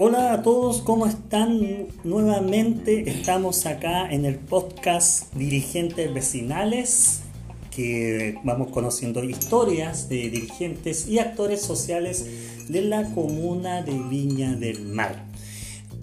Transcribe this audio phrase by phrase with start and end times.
[0.00, 1.86] Hola a todos, ¿cómo están?
[2.04, 7.22] Nuevamente estamos acá en el podcast Dirigentes Vecinales,
[7.70, 12.26] que vamos conociendo historias de dirigentes y actores sociales
[12.68, 15.24] de la comuna de Viña del Mar.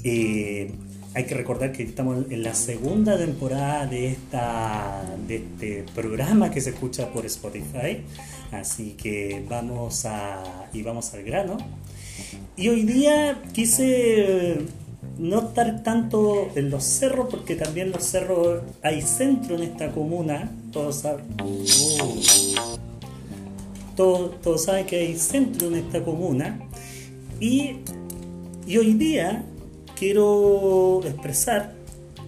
[0.03, 0.71] Eh,
[1.15, 6.59] hay que recordar que estamos en la segunda temporada de, esta, de este programa que
[6.59, 8.01] se escucha por Spotify,
[8.51, 11.57] así que vamos a, y vamos al grano.
[12.57, 14.57] Y hoy día quise
[15.17, 20.51] no estar tanto en los cerros, porque también los cerros hay centro en esta comuna.
[20.73, 22.19] Todos saben, uh,
[23.95, 26.59] todos, saben que hay centro en esta comuna.
[27.39, 27.77] Y,
[28.67, 29.45] y hoy día
[29.95, 31.73] quiero expresar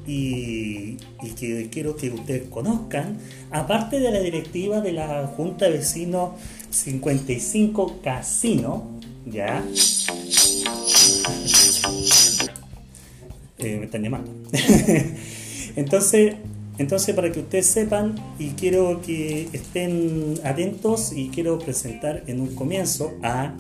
[0.06, 0.98] y,
[1.38, 3.18] que quiero que ustedes conozcan,
[3.52, 6.32] aparte de la directiva de la Junta de Vecinos
[6.70, 9.64] 55 Casino, ¿ya?
[13.60, 14.32] Eh, me están llamando.
[15.76, 16.36] entonces,
[16.78, 22.54] entonces, para que ustedes sepan, y quiero que estén atentos, y quiero presentar en un
[22.54, 23.56] comienzo a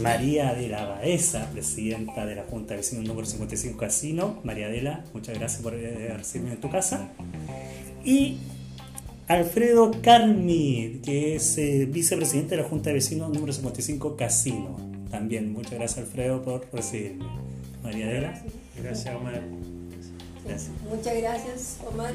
[0.00, 4.40] María de la Baeza, presidenta de la Junta de Vecinos número 55 Casino.
[4.42, 7.08] María Adela, muchas gracias por eh, recibirme en tu casa.
[8.04, 8.38] Y
[9.28, 14.76] Alfredo Carmi, que es eh, vicepresidente de la Junta de Vecinos número 55 Casino.
[15.10, 17.26] También, muchas gracias Alfredo por recibirme.
[17.82, 18.42] María Adela.
[18.82, 19.42] Gracias Omar.
[20.88, 22.14] Muchas gracias Omar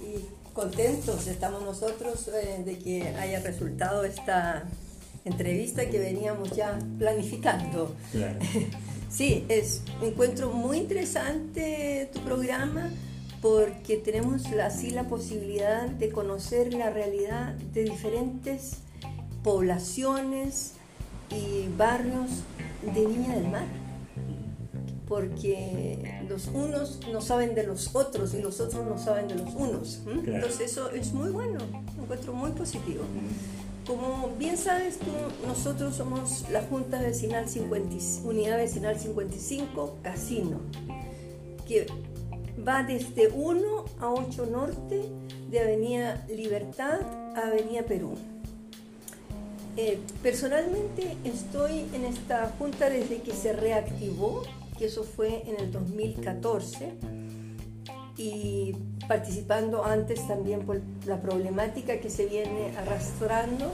[0.00, 4.64] y contentos estamos nosotros eh, de que haya resultado esta
[5.24, 7.94] entrevista que veníamos ya planificando.
[9.10, 12.90] sí, es encuentro muy interesante tu programa
[13.40, 18.78] porque tenemos así la posibilidad de conocer la realidad de diferentes
[19.42, 20.74] poblaciones
[21.30, 22.30] y barrios
[22.94, 23.66] de Viña del Mar.
[25.08, 29.52] Porque los unos no saben de los otros y los otros no saben de los
[29.54, 30.00] unos.
[30.06, 31.58] Entonces eso es muy bueno,
[31.96, 33.02] un encuentro muy positivo.
[33.86, 35.10] Como bien sabes tú,
[35.46, 40.60] nosotros somos la Junta Vecinal 50, Unidad Vecinal 55 Casino,
[41.66, 41.86] que
[42.66, 45.02] va desde 1 a 8 Norte,
[45.50, 47.00] de Avenida Libertad
[47.36, 48.14] a Avenida Perú.
[49.76, 54.44] Eh, personalmente estoy en esta junta desde que se reactivó,
[54.78, 56.92] que eso fue en el 2014,
[58.16, 58.76] y
[59.08, 63.72] participando antes también por la problemática que se viene arrastrando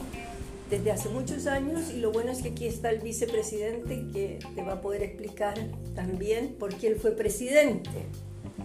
[0.70, 4.62] desde hace muchos años y lo bueno es que aquí está el vicepresidente que te
[4.62, 5.54] va a poder explicar
[5.94, 8.06] también por qué él fue presidente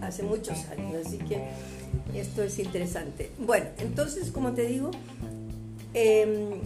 [0.02, 1.44] hace muchos años, así que
[2.14, 3.30] esto es interesante.
[3.38, 4.90] Bueno, entonces, como te digo,
[5.94, 6.60] em,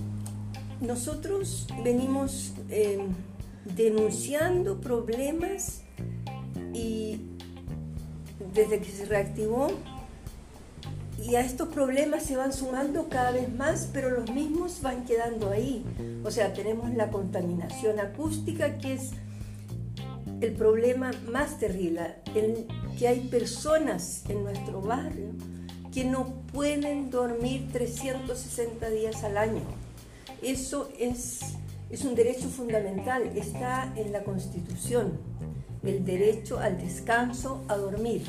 [0.81, 3.09] nosotros venimos em,
[3.77, 5.83] denunciando problemas
[6.73, 7.21] y
[8.59, 9.69] desde que se reactivó
[11.25, 15.51] y a estos problemas se van sumando cada vez más, pero los mismos van quedando
[15.51, 15.85] ahí.
[16.25, 19.11] O sea, tenemos la contaminación acústica, que es
[20.41, 22.17] el problema más terrible,
[22.99, 25.33] que hay personas en nuestro barrio
[25.93, 29.63] que no pueden dormir 360 días al año.
[30.43, 31.41] Eso es,
[31.91, 35.19] es un derecho fundamental, está en la Constitución,
[35.83, 38.23] el derecho al descanso, a dormir.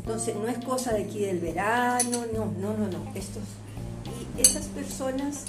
[0.00, 3.12] Entonces, no es cosa de aquí del verano, no, no, no, no.
[3.14, 3.42] Estos,
[4.36, 5.44] y esas personas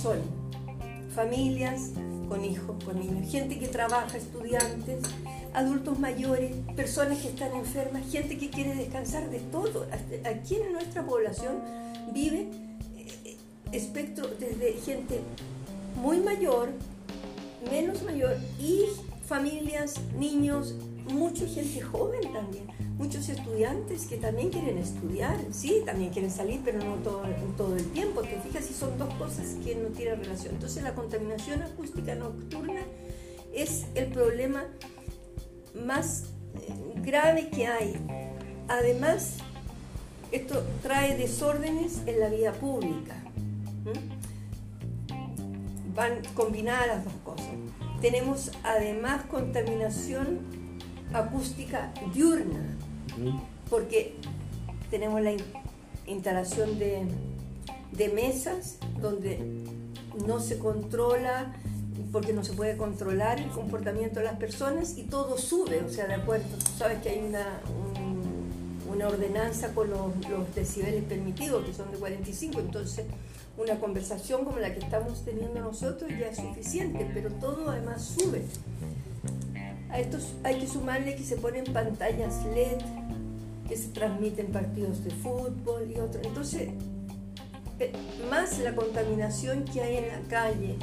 [0.00, 0.18] son
[1.14, 1.90] familias
[2.30, 5.02] con hijos, con niños, gente que trabaja, estudiantes,
[5.52, 9.86] adultos mayores, personas que están enfermas, gente que quiere descansar de todo.
[10.24, 11.60] Aquí en nuestra población
[12.14, 12.48] vive
[12.96, 13.36] eh,
[13.70, 15.20] espectro desde gente
[16.00, 16.70] muy mayor,
[17.70, 18.86] menos mayor y
[19.26, 20.74] familias, niños,
[21.12, 22.66] mucha gente joven también,
[22.96, 28.22] muchos estudiantes que también quieren estudiar, sí, también quieren salir, pero no todo, el tiempo.
[28.22, 30.54] Te fijas si son dos cosas que no tienen relación.
[30.54, 32.82] Entonces la contaminación acústica nocturna
[33.52, 34.64] es el problema
[35.74, 36.24] más
[36.56, 37.94] eh, grave que hay.
[38.68, 39.36] Además,
[40.32, 43.14] esto trae desórdenes en la vida pública.
[45.94, 47.46] Van combinadas las dos cosas.
[48.00, 50.63] Tenemos además contaminación
[51.14, 52.76] acústica diurna,
[53.70, 54.16] porque
[54.90, 55.32] tenemos la
[56.06, 57.06] instalación de,
[57.92, 59.64] de mesas donde
[60.26, 61.54] no se controla
[62.12, 66.06] porque no se puede controlar el comportamiento de las personas y todo sube, o sea,
[66.06, 67.60] de acuerdo, tú sabes que hay una,
[68.92, 70.12] una ordenanza con los,
[70.54, 73.06] decibeles permitidos, que son de 45, entonces
[73.56, 78.44] una conversación como la que estamos teniendo nosotros ya es suficiente, pero todo además sube.
[79.90, 82.78] A estos hay que sumarle que se ponen pantallas LED,
[83.68, 86.20] que se transmiten partidos de fútbol y otro.
[86.22, 86.70] Entonces,
[87.78, 87.92] eh,
[88.30, 90.76] más la contaminación que hay en la calle,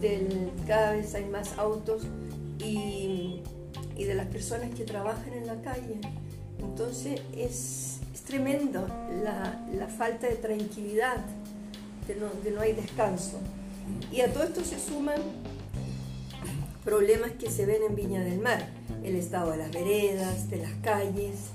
[0.00, 2.02] del, cada vez hay más autos
[2.58, 3.40] y,
[3.96, 6.00] y de las personas que trabajan en la calle.
[6.58, 8.86] Entonces es, es tremendo
[9.22, 11.18] la, la, falta de tranquilidad,
[12.06, 13.38] de no, de no hay descanso.
[14.12, 15.20] Y a todo esto se suman
[16.90, 18.66] problemas que se ven en Viña del Mar,
[19.04, 21.50] el estado de las veredas, de las calles,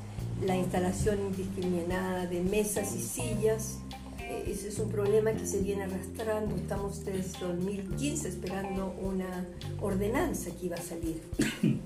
[0.46, 3.80] la instalación indiscriminada de mesas y sillas.
[4.22, 6.56] Eh, ese es un problema que se viene arrastrando.
[6.56, 9.46] Estamos desde 2015 esperando una
[9.82, 11.22] ordenanza que iba a salir.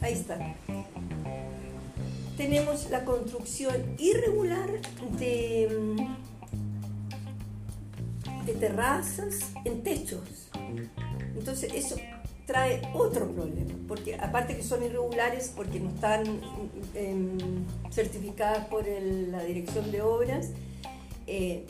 [0.00, 0.56] Ahí está.
[2.38, 4.80] Tenemos la construcción irregular
[5.18, 5.96] de, mm,
[8.46, 10.48] de terrazas en techos.
[11.36, 11.96] Entonces eso
[12.46, 16.22] trae otro problema, porque aparte que son irregulares porque no están
[16.94, 17.36] em,
[17.90, 20.50] certificadas por la dirección de obras,
[21.26, 21.66] eh,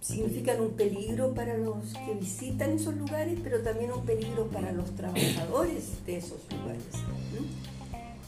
[0.00, 4.94] significan un peligro para los que visitan esos lugares, pero también un peligro para los
[4.94, 6.84] trabajadores de esos lugares.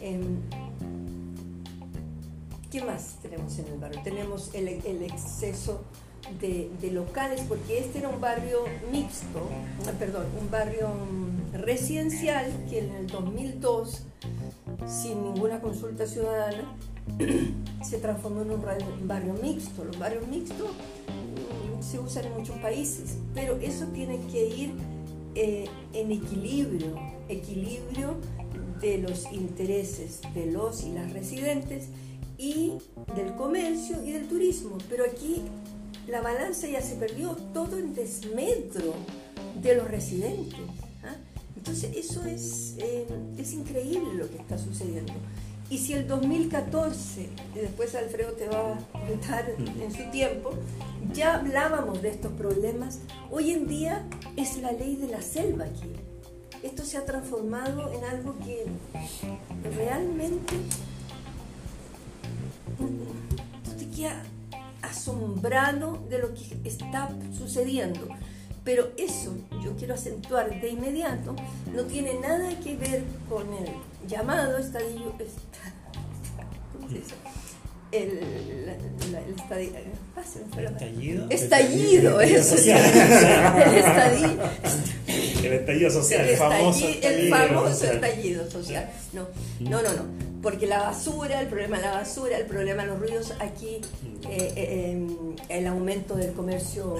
[0.00, 0.40] Em,
[2.70, 4.00] ¿Qué más tenemos en el barrio?
[4.02, 5.82] Tenemos el, el exceso
[6.40, 9.48] de, locales, porque este era un barrio mixto,
[9.86, 14.02] ah, perdón, un barrio mm, residencial que en el 2002,
[14.86, 16.76] sin ninguna consulta ciudadana,
[17.82, 18.62] se transformó en un
[19.06, 19.84] barrio mixto.
[19.84, 24.74] Los barrios mixtos mm, se usan en muchos países, pero eso tiene que ir
[25.34, 26.94] eh, en equilibrio,
[27.28, 28.16] equilibrio
[28.80, 31.88] de los intereses de los y las residentes
[32.38, 32.74] y
[33.14, 34.78] del comercio y del turismo.
[34.88, 35.42] Pero aquí
[36.06, 38.94] la balanza ya se perdió todo en desmedro
[39.60, 40.60] de los residentes.
[41.04, 41.16] ¿ah?
[41.56, 43.06] Entonces eso es, eh,
[43.38, 45.12] es increíble lo que está sucediendo.
[45.68, 50.52] Y si el 2014, y después Alfredo te va a contar en su tiempo,
[51.12, 53.00] ya hablábamos de estos problemas,
[53.32, 54.06] hoy en día
[54.36, 55.90] es la ley de la selva aquí.
[56.62, 58.66] Esto se ha transformado en algo que
[59.76, 60.54] realmente
[63.76, 64.22] te queda
[64.86, 68.08] asombrado de lo que está sucediendo.
[68.64, 71.36] Pero eso, yo quiero acentuar de inmediato,
[71.72, 73.68] no tiene nada que ver con el
[74.08, 75.12] llamado estadio,
[76.72, 77.14] ¿cómo se dice?
[77.92, 79.70] El, el estadio,
[80.56, 81.26] el estallido.
[81.30, 82.56] Estallido, el eso.
[82.56, 82.84] Social.
[83.66, 84.50] el estallido.
[85.42, 88.90] El estallido social, el, famoso estallido, el famoso estallido social.
[89.12, 89.28] No,
[89.60, 93.00] no, no, no porque la basura, el problema de la basura, el problema de los
[93.00, 93.80] ruidos, aquí
[94.30, 96.94] eh, eh, em, el aumento del comercio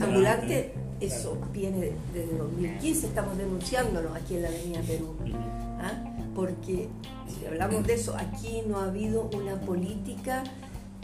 [0.00, 0.72] ambulante,
[1.02, 5.14] eso viene desde 2015, estamos denunciándolo aquí en la Avenida Perú,
[5.78, 6.13] ¿ah?
[6.34, 6.88] Porque
[7.28, 10.44] si hablamos de eso, aquí no ha habido una política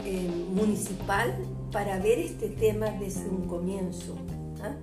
[0.05, 1.33] em, municipal
[1.71, 4.15] para ver este tema desde un comienzo.
[4.61, 4.75] ¿ah?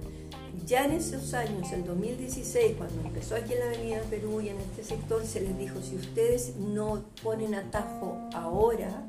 [0.67, 4.57] Ya en esos años, el 2016, cuando empezó aquí en la Avenida Perú y en
[4.59, 9.07] este sector, se les dijo, si ustedes no ponen atajo ahora,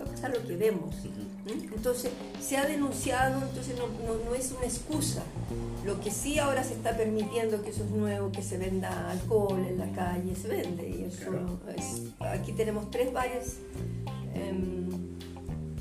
[0.00, 0.94] va a pasar lo que vemos.
[1.46, 5.22] Entonces, se ha denunciado, entonces no, es una excusa.
[5.84, 9.64] Lo que sí ahora se está permitiendo, que eso es nuevo, que se venda alcohol
[9.66, 10.88] en la calle, se vende.
[10.88, 11.60] Y eso
[12.20, 13.56] aquí tenemos tres bares
[14.34, 14.88] em,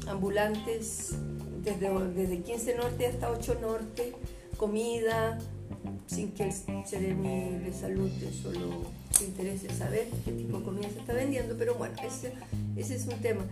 [0.07, 1.15] ambulantes
[1.75, 4.13] desde, 15 Norte hasta 8 Norte,
[4.55, 5.37] comida,
[6.05, 6.53] sin que el
[6.85, 8.09] Ceremi de Salud
[8.41, 12.33] solo se interese saber qué tipo de comida se está vendiendo, pero bueno, ese,
[12.75, 13.45] ese es un tema.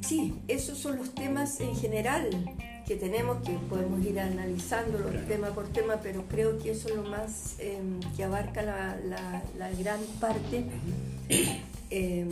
[0.00, 2.30] Sí, esos son los temas en general
[2.86, 7.04] que tenemos, que podemos ir analizándolo tema por tema, pero creo que eso es lo
[7.04, 8.96] más em, que abarca la,
[9.56, 10.64] la, gran parte
[11.90, 12.28] em,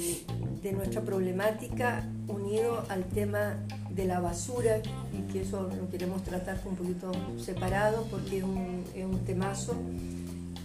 [0.62, 3.56] de nuestra problemática unido al tema
[3.90, 4.78] de la basura
[5.12, 9.76] y que eso lo queremos tratar un poquito separado porque es un, es un temazo.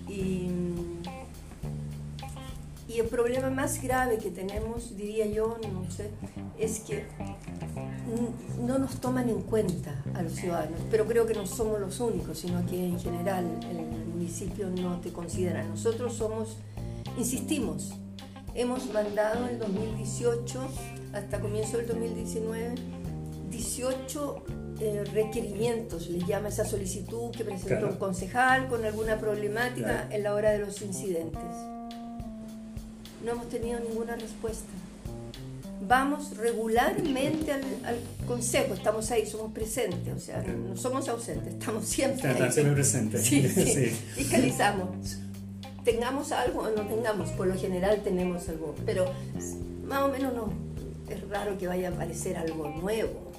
[0.10, 0.50] Y,
[2.88, 6.10] y, el problema más grave que tenemos, diría yo, no sé,
[6.58, 7.06] es que
[8.60, 12.40] no nos toman en cuenta a los ciudadanos, pero creo que no somos los únicos,
[12.40, 15.64] sino que en general el municipio no te considera.
[15.64, 16.58] Nosotros somos,
[17.18, 17.94] insistimos,
[18.54, 20.62] hemos mandado en 2018
[21.14, 22.76] hasta comienzo del 2019
[23.54, 24.44] 18
[24.80, 30.34] eh, requerimientos, le llama esa solicitud que presentó un concejal con alguna problemática en la
[30.34, 31.42] hora de los incidentes.
[33.24, 34.70] No hemos tenido ninguna respuesta.
[35.86, 37.64] Vamos regularmente al,
[38.26, 42.52] consejo, estamos ahí, somos presentes, o sea, no somos ausentes, estamos siempre ahí.
[42.52, 43.22] siempre presentes.
[43.28, 43.90] Sí, sí.
[44.16, 45.18] Fiscalizamos.
[45.84, 49.12] Tengamos algo o no tengamos, por lo general tenemos algo, pero
[49.86, 50.54] más o menos no.
[51.10, 53.34] Es raro que vaya a aparecer algo nuevo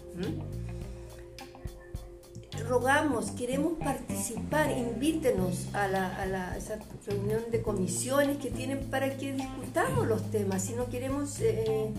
[2.69, 10.07] rogamos, queremos participar, invítenos a, la, esa reunión de comisiones que tienen para que discutamos
[10.07, 11.91] los temas, si no queremos eh,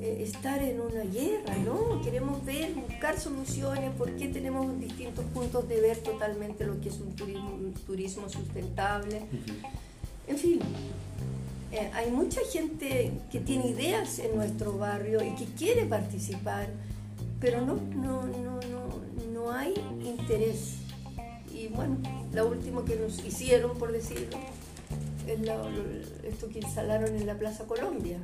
[0.00, 2.00] eh, estar en una guerra, ¿no?
[2.02, 7.14] Queremos ver, buscar soluciones, porque tenemos distintos puntos de ver totalmente lo que es un
[7.86, 9.22] turismo, sustentable.
[10.28, 10.60] En fin,
[11.72, 16.68] eh, hay mucha gente que tiene ideas en nuestro barrio y que quiere participar,
[17.40, 18.55] pero no, no, no
[19.66, 20.76] hay interés.
[21.52, 21.96] Y bueno,
[22.32, 24.38] lo último que nos hicieron, por decirlo,
[25.26, 25.38] es
[26.24, 28.18] esto que instalaron en la Plaza Colombia.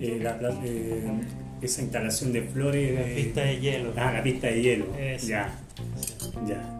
[0.00, 1.10] Eh, la, eh,
[1.60, 2.94] esa instalación de flores.
[2.94, 3.92] La pista de hielo.
[3.96, 4.86] Ah, la pista de hielo.
[5.26, 5.52] Ya,
[6.46, 6.74] ya.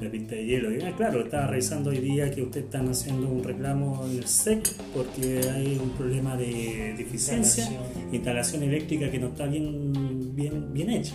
[0.00, 0.74] La pista de hielo.
[0.74, 4.26] Y, ah, claro, estaba revisando hoy día que ustedes están haciendo un reclamo en el
[4.26, 7.68] SEC porque hay un problema de deficiencia,
[8.10, 11.14] instalación, eléctrica que no está bien, bien, bien hecha.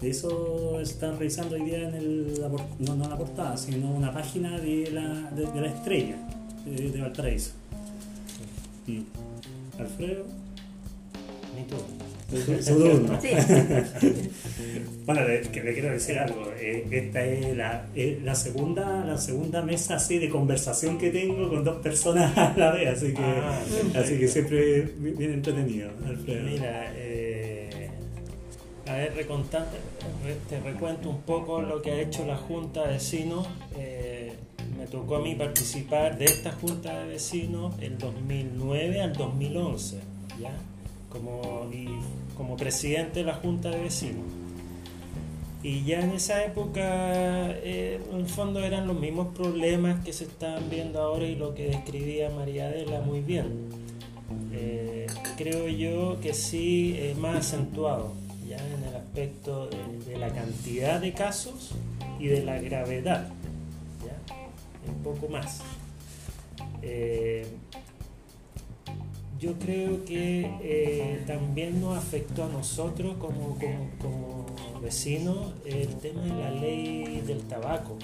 [0.00, 2.40] De eso están revisando hoy día en el,
[2.78, 6.16] no, no la portada, sino una página de la, de, la estrella
[6.64, 7.52] de, de Valparaíso.
[8.86, 9.00] Mm.
[9.80, 10.24] Alfredo.
[11.56, 11.76] Ni tú.
[15.06, 16.52] bueno, que le quiero decir algo.
[16.60, 17.86] Eh, esta es la,
[18.22, 22.72] la, segunda, la segunda mesa así de conversación que tengo con dos personas a la
[22.72, 23.58] vez, así que, ah,
[23.96, 26.44] así que siempre bien entretenido, Alfredo.
[26.44, 27.27] Mira, eh,
[28.88, 29.12] a ver,
[30.48, 33.46] te recuento un poco lo que ha hecho la Junta de Vecinos.
[33.76, 34.32] Eh,
[34.78, 40.00] me tocó a mí participar de esta Junta de Vecinos el 2009 al 2011,
[40.40, 40.52] ¿ya?
[41.10, 41.68] Como,
[42.36, 44.24] como presidente de la Junta de Vecinos.
[45.62, 50.24] Y ya en esa época, eh, en el fondo eran los mismos problemas que se
[50.24, 53.68] están viendo ahora y lo que describía María Adela muy bien.
[54.52, 61.00] Eh, creo yo que sí, es más acentuado ya en el aspecto de, la cantidad
[61.00, 61.72] de casos
[62.18, 63.28] y de la gravedad,
[64.04, 64.34] ¿ya?
[64.90, 65.60] un poco más.
[66.82, 67.46] Eh,
[69.38, 73.56] yo creo que eh, también nos afectó a nosotros como,
[74.00, 74.46] como,
[74.82, 77.98] vecinos el tema de la ley del tabaco,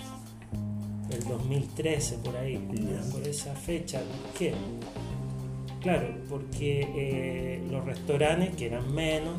[1.09, 2.59] del 2013 por ahí,
[3.11, 4.01] por esa fecha.
[4.01, 4.55] ¿Por qué?
[5.81, 9.35] Claro, porque eh, los restaurantes, que eran menos,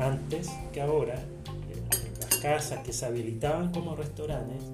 [0.00, 4.64] antes que ahora, eh, las casas que se habilitaban como restaurantes,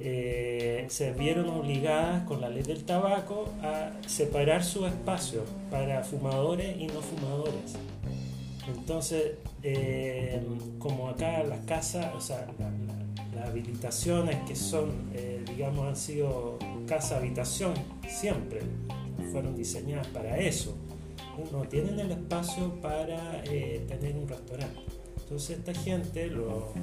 [0.00, 6.76] eh, se vieron obligadas con la ley del tabaco a separar su espacio para fumadores
[6.76, 7.76] y no fumadores.
[8.68, 10.40] Entonces, eh,
[10.78, 12.46] como acá las casas, o sea,
[13.34, 15.10] las habilitaciones que son,
[15.46, 17.74] digamos, han sido casa-habitación,
[18.08, 18.60] siempre
[19.32, 20.76] fueron diseñadas para eso
[21.52, 24.80] no tienen el espacio para eh, tener un restaurante.
[25.22, 26.74] Entonces esta gente, los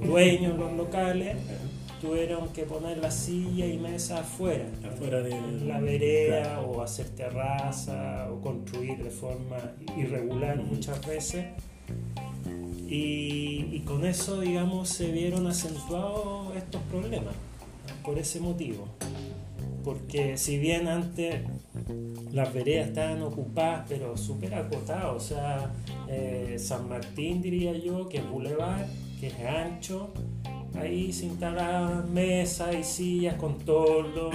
[0.00, 1.36] dueños, los locales,
[2.00, 8.28] tuvieron que poner la silla y mesa afuera, afuera de la vereda o hacer terraza
[8.30, 9.56] o construir de forma
[9.96, 11.46] irregular muchas veces.
[12.88, 17.34] Y, y, con eso, digamos, se vieron acentuados estos problemas,
[18.02, 18.88] por ese motivo
[19.88, 21.40] porque si bien antes
[22.30, 25.72] las veredas estaban ocupadas, pero súper acotadas, o sea,
[26.10, 28.86] eh, San Martín diría yo, que es bulevar,
[29.18, 30.10] que es ancho,
[30.78, 34.28] ahí se instalaban mesas y sillas con toldo,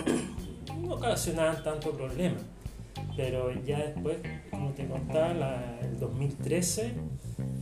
[0.82, 2.38] no ocasionaban tanto problema.
[3.16, 4.18] Pero ya después,
[4.50, 6.94] como te contaba, el 2013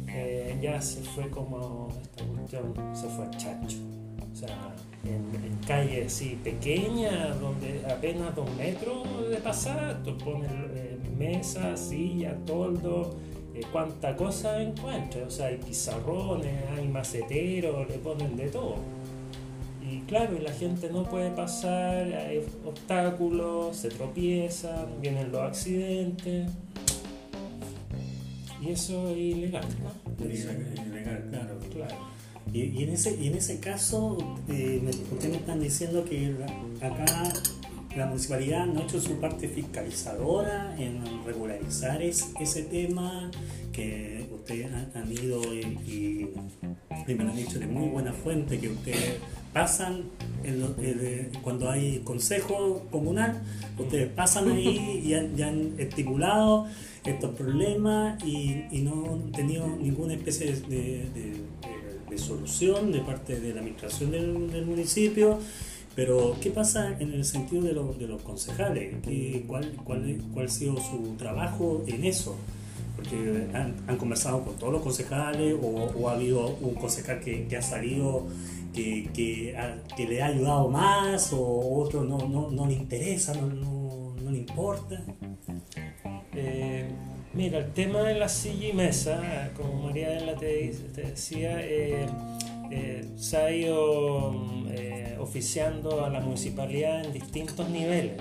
[0.07, 4.00] eh, ya se fue como esta cuestión, se fue al chacho.
[4.31, 4.73] O sea,
[5.03, 12.35] en, calles así pequeñas, donde apenas dos metros de pasar, tú pones eh, mesas, sillas,
[12.45, 13.15] toldo,
[13.53, 15.27] eh, cuánta cosa encuentras.
[15.27, 18.75] O sea, hay pizarrones, hay maceteros, le ponen de todo.
[19.87, 26.49] Y claro, la gente no puede pasar, hay obstáculos, se tropiezan, vienen los accidentes.
[28.61, 30.25] Y eso es ilegal, ¿no?
[30.25, 31.59] ilegal, claro.
[31.71, 32.20] claro.
[32.53, 34.17] Y, en, ese, y en ese caso,
[34.49, 34.81] eh,
[35.11, 36.35] ustedes me están diciendo que
[36.81, 37.33] acá
[37.95, 43.29] la municipalidad no ha hecho su parte fiscalizadora en regularizar ese tema,
[43.71, 46.29] que ustedes han, ido y,
[47.07, 49.15] me lo han dicho de muy buena fuente, que ustedes
[49.53, 50.03] pasan
[51.41, 53.41] cuando hay consejo comunal,
[53.77, 56.67] ustedes pasan ahí y han, estipulado
[57.05, 61.41] estos problemas y, no han tenido ninguna especie de,
[62.17, 65.39] solución de parte de la administración del, municipio.
[65.95, 68.95] Pero, ¿qué pasa en el sentido de, de los concejales?
[69.03, 72.35] ¿Qué, cuál, cuál, ¿Cuál ha sido su trabajo en eso?
[72.95, 78.27] Porque han, conversado con todos los concejales o, ha habido un concejal que, ha salido
[78.73, 83.47] que, que, le ha ayudado más o otro no, no, no le interesa, no,
[84.21, 85.03] no, le importa.
[86.33, 86.89] Eh,
[87.33, 92.05] mira, el tema de la silla y mesa, como María de la te, decía, eh,
[92.71, 94.35] eh, se ha ido
[95.19, 98.17] oficiando a la municipalidad en distintos niveles,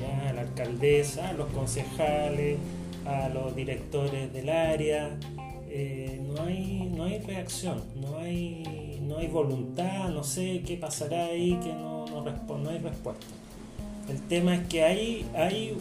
[0.00, 0.28] ¿ya?
[0.28, 2.58] a la alcaldesa, a los concejales,
[3.06, 5.08] a los directores del área.
[5.08, 11.58] no, hay, no hay reacción, no hay, no hay voluntad, no sé qué pasará ahí,
[11.62, 13.26] que no, no, no hay respuesta.
[14.08, 15.76] El tema es que hay, hay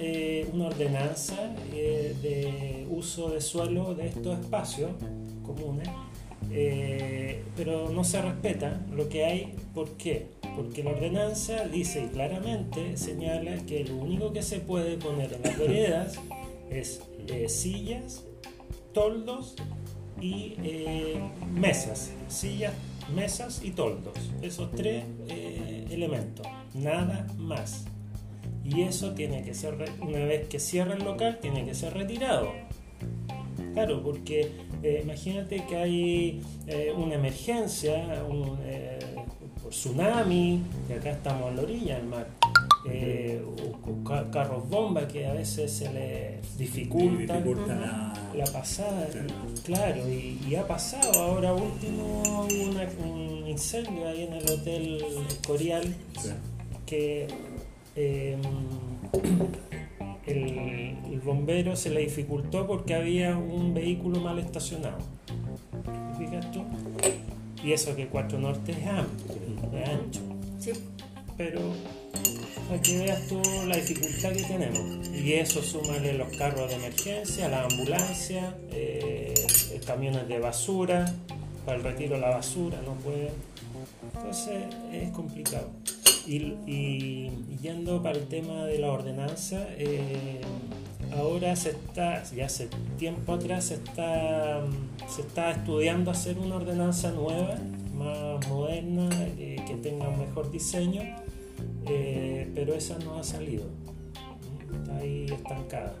[0.00, 4.90] eh, una ordenanza eh, de uso de suelo de estos espacios
[5.44, 5.88] comunes,
[6.50, 9.54] eh, pero no se respeta lo que hay.
[9.74, 10.28] ¿Por qué?
[10.56, 15.58] Porque la ordenanza dice claramente, señala que lo único que se puede poner en las
[15.58, 16.18] veredas
[16.70, 17.02] es
[17.48, 18.24] sillas,
[18.94, 19.56] toldos
[20.20, 20.54] y
[21.52, 22.72] mesas, sillas,
[23.14, 24.14] mesas y toldos.
[24.40, 25.04] Esos tres
[25.90, 27.84] elementos nada más.
[28.64, 32.50] Y eso tiene que ser, una vez que cierra el local, tiene que ser retirado.
[33.74, 34.52] Claro, porque
[34.82, 38.98] eh, imagínate que hay eh, una emergencia, un eh,
[39.70, 42.26] tsunami, que acá estamos en la orilla del mar,
[42.84, 47.40] o, carros bomba que a veces se le dificulta,
[48.34, 49.08] la, pasada.
[49.64, 52.46] Claro, y, ha pasado ahora último
[53.02, 55.04] un incendio ahí en el Hotel
[55.46, 55.94] Corial
[56.92, 57.26] que
[57.96, 58.40] em,
[60.26, 64.98] el, bombero se le dificultó porque había un vehículo mal estacionado.
[67.64, 69.36] Y eso que Cuatro Norte es amplio,
[69.72, 70.20] es ancho.
[71.38, 71.60] Pero
[72.68, 75.08] para que veas tú la dificultad que tenemos.
[75.08, 79.32] Y eso súmale los carros de emergencia, la ambulancia, eh,
[79.86, 81.14] camiones de basura,
[81.64, 83.32] para el retiro de la basura, no pueden.
[84.14, 85.70] Entonces es complicado.
[86.26, 87.30] Y,
[87.62, 90.40] yendo para el tema de la ordenanza, eh,
[91.16, 94.62] ahora se está, ya hace tiempo atrás se está,
[95.08, 97.56] se está estudiando hacer una ordenanza nueva,
[97.94, 99.08] más moderna,
[99.38, 101.02] eh, que tenga un mejor diseño,
[101.86, 103.64] eh, pero esa no ha salido,
[104.80, 105.94] está ahí estancada.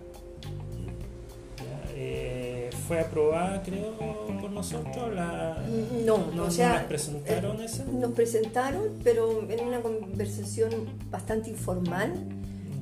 [2.86, 3.96] Fue aprobada, creo,
[4.40, 5.14] por nosotros.
[5.14, 5.56] La,
[6.04, 7.84] no, no, o sea, ¿nos presentaron eh, esa?
[7.84, 10.70] Nos presentaron, pero en una conversación
[11.10, 12.12] bastante informal,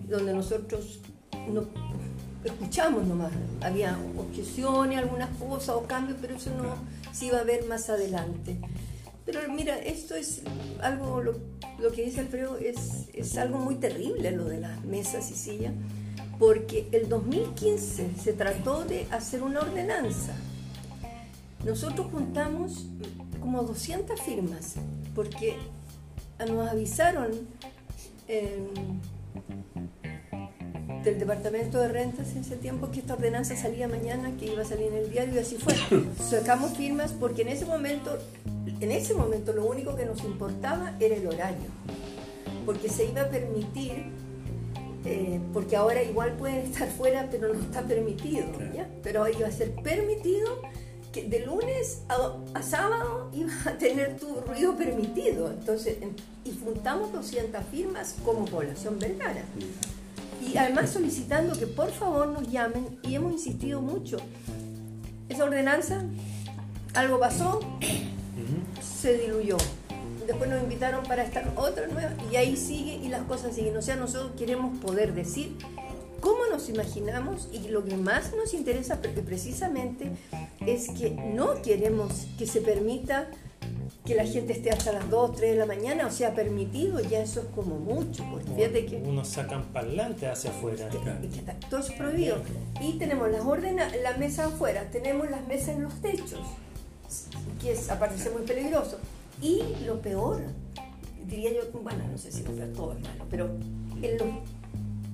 [0.08, 1.00] donde nosotros
[1.48, 1.64] no
[2.44, 3.32] escuchamos nomás.
[3.60, 6.74] Había objeciones, algunas cosas o cambios, pero eso no
[7.12, 8.56] se iba a ver más adelante.
[9.26, 10.42] Pero mira, esto es
[10.80, 11.36] algo, lo,
[11.78, 15.74] lo que dice Alfredo, es, es algo muy terrible, lo de las mesas y sillas
[16.40, 20.32] porque el 2015 se trató de hacer una ordenanza.
[21.66, 22.86] Nosotros juntamos
[23.40, 24.76] como 200 firmas,
[25.14, 25.56] porque
[26.48, 27.32] nos avisaron
[31.04, 34.64] del Departamento de Rentas en ese tiempo que esta ordenanza salía mañana, que iba a
[34.64, 35.74] salir en el diario y así fue.
[36.18, 38.16] Sacamos firmas porque en ese momento,
[38.80, 41.68] en ese momento lo único que nos importaba era el horario,
[42.64, 44.06] porque se iba a permitir
[45.04, 48.88] eh, porque ahora igual pueden estar fuera, pero no está permitido, ¿ya?
[49.02, 50.60] Pero iba a ser permitido
[51.12, 55.50] que de lunes a, sábado iba a tener tu ruido permitido.
[55.50, 55.98] Entonces,
[56.44, 59.42] y juntamos 200 firmas como población vergara.
[60.40, 64.18] Y además solicitando que por favor nos llamen, y hemos insistido mucho.
[65.28, 66.04] Esa ordenanza,
[66.94, 67.60] algo pasó,
[68.80, 69.56] se diluyó
[70.30, 73.76] después nos invitaron para estar otra nueva y ahí sigue y las cosas siguen.
[73.76, 75.56] O sea, nosotros queremos poder decir
[76.20, 80.12] cómo nos imaginamos y lo que más nos interesa precisamente
[80.64, 83.28] es que no queremos que se permita
[84.04, 87.20] que la gente esté hasta las 2, 3 de la mañana, o sea, permitido, ya
[87.20, 88.96] eso es como mucho, porque fíjate que...
[88.96, 90.88] Unos sacan parlantes hacia afuera.
[91.68, 92.38] todo es prohibido.
[92.80, 96.40] Y tenemos las órdenes, la mesa afuera, tenemos las mesas en los techos,
[97.60, 98.98] que es, aparte muy peligroso.
[99.42, 100.42] Y lo peor,
[101.26, 103.50] diría yo, bueno, no sé si lo peor, todo es malo, pero
[104.02, 104.28] en los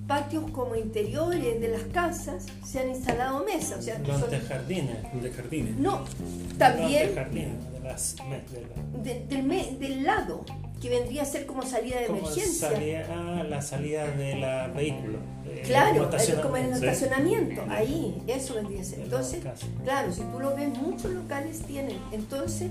[0.07, 3.79] patios como interiores de las casas se han instalado mesas.
[3.81, 5.23] O sea, los son- de jardines.
[5.23, 5.77] De jardines.
[5.79, 8.23] no, Los también de jardines, de las, de
[8.63, 10.45] la- de- del, me- del lado,
[10.81, 12.71] que vendría a ser como salida de como emergencia.
[12.71, 15.19] salida, ah, la salida de la vehículo.
[15.49, 17.63] eh, Claro, es como en el estacionamiento.
[17.65, 17.71] Sí.
[17.71, 18.99] ahí, eso vendría a ser.
[18.99, 19.43] En Entonces,
[19.85, 21.97] claro, si tú lo ves, muchos locales tienen.
[22.13, 22.69] Entonces,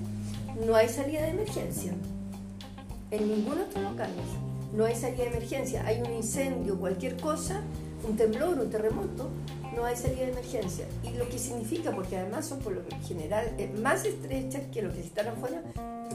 [0.64, 1.94] no hay salida de emergencia.
[3.12, 4.10] En ningún otro local
[4.74, 5.86] no hay salida de emergencia.
[5.86, 7.62] Hay un incendio, cualquier cosa,
[8.08, 9.30] un temblor, un terremoto,
[9.76, 10.86] no hay salida de emergencia.
[11.04, 14.94] Y lo que significa, porque además son por lo general eh, más estrechas que lo
[14.94, 15.62] que están afuera,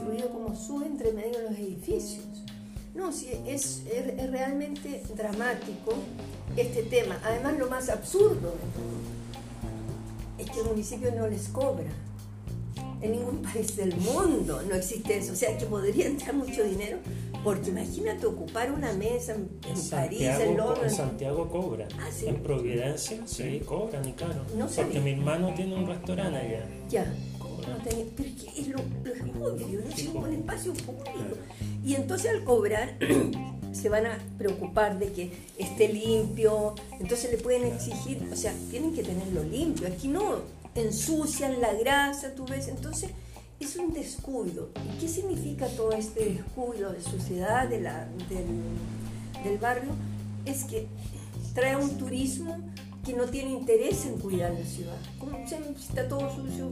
[0.05, 2.23] ruido como sube entre medio de los edificios.
[2.93, 5.93] No, sí, es, es, realmente dramático
[6.57, 7.17] este tema.
[7.23, 8.53] Además, lo más absurdo
[10.37, 11.91] de es que el municipio no les cobra.
[13.01, 15.33] En ningún país del mundo no existe eso.
[15.33, 16.97] O sea, que podría entrar mucho dinero,
[17.43, 19.49] porque imagínate ocupar una mesa en,
[19.89, 20.91] París, en Londres.
[20.91, 21.87] en Santiago cobran.
[21.99, 22.27] Ah, ¿sí?
[22.27, 23.61] En Providencia, sí, Sí.
[23.65, 24.43] cobran y caro.
[24.55, 25.01] No Porque sabía.
[25.01, 26.67] mi hermano tiene un restaurante allá.
[26.89, 27.13] Ya.
[27.67, 31.37] No tenía- pero es que es lo, lo es obvio, no es un espacio público.
[31.85, 32.97] Y entonces al cobrar
[33.71, 38.93] se van a preocupar de que esté limpio, entonces le pueden exigir, o sea, tienen
[38.93, 39.87] que tenerlo limpio.
[39.87, 40.39] Aquí no
[40.75, 43.11] ensucian la grasa, tú ves, entonces
[43.59, 44.69] es un descuido.
[44.93, 48.07] ¿Y qué significa todo este descuido de suciedad de la,
[49.43, 49.91] del, barrio?
[50.45, 50.87] Es que
[51.53, 52.57] trae un turismo
[53.05, 54.97] que no tiene interés en cuidar la ciudad.
[55.19, 56.71] Como está todo sucio,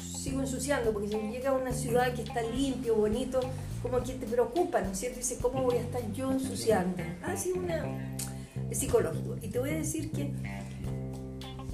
[0.00, 3.40] sigo ensuciando, porque si llega a una ciudad que está limpio, bonito,
[3.82, 5.18] como que te preocupa, ¿no es cierto?
[5.18, 7.02] Dice, ¿cómo voy a estar yo ensuciando?
[7.22, 7.84] Ah, sí, una...
[8.70, 9.36] es psicológico.
[9.42, 10.32] Y te voy a decir que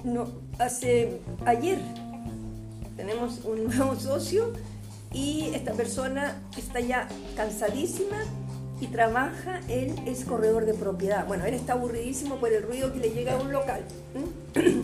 [0.03, 0.27] no,
[0.59, 1.79] hace ayer
[2.95, 4.53] tenemos un nuevo socio
[5.13, 8.17] y esta persona está ya cansadísima
[8.81, 11.25] y trabaja, él es corredor de propiedad.
[11.25, 13.81] Bueno, él está aburridísimo por el ruido que le llega a un local.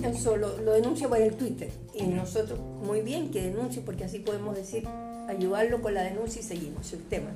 [0.03, 1.69] Eso lo, lo denuncia por el Twitter.
[1.93, 4.87] Y nosotros, muy bien que denuncie, porque así podemos decir,
[5.27, 7.31] ayudarlo con la denuncia y seguimos el tema.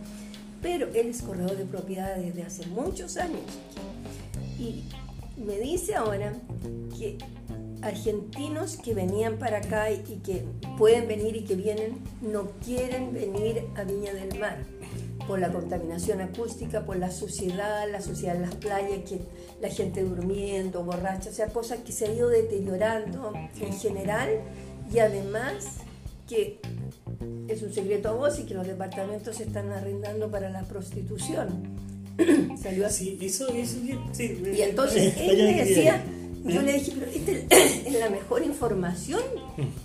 [0.61, 3.41] Pero él es corredor de propiedad desde hace muchos años.
[4.57, 4.83] Y
[5.37, 6.33] me dice ahora
[6.97, 7.17] que
[7.83, 10.45] argentinos que venían para acá y que
[10.77, 14.57] pueden venir y que vienen, no quieren venir a Viña del Mar
[15.27, 19.21] por la contaminación acústica, por la suciedad, la suciedad en las playas, que
[19.61, 24.41] la gente durmiendo, borracha, o sea, cosas que se ha ido deteriorando en general
[24.93, 25.65] y además
[26.27, 26.59] que
[27.47, 31.83] es un secreto a vos y que los departamentos se están arrendando para la prostitución.
[32.61, 33.17] Salió así.
[33.19, 33.77] Sí, eso, eso,
[34.11, 34.43] sí.
[34.55, 36.03] Y entonces él Vaya me decía.
[36.43, 37.55] Yo le dije, pero esta
[37.89, 39.21] es la mejor información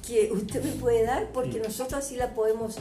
[0.06, 2.76] que usted me puede dar porque nosotros así la podemos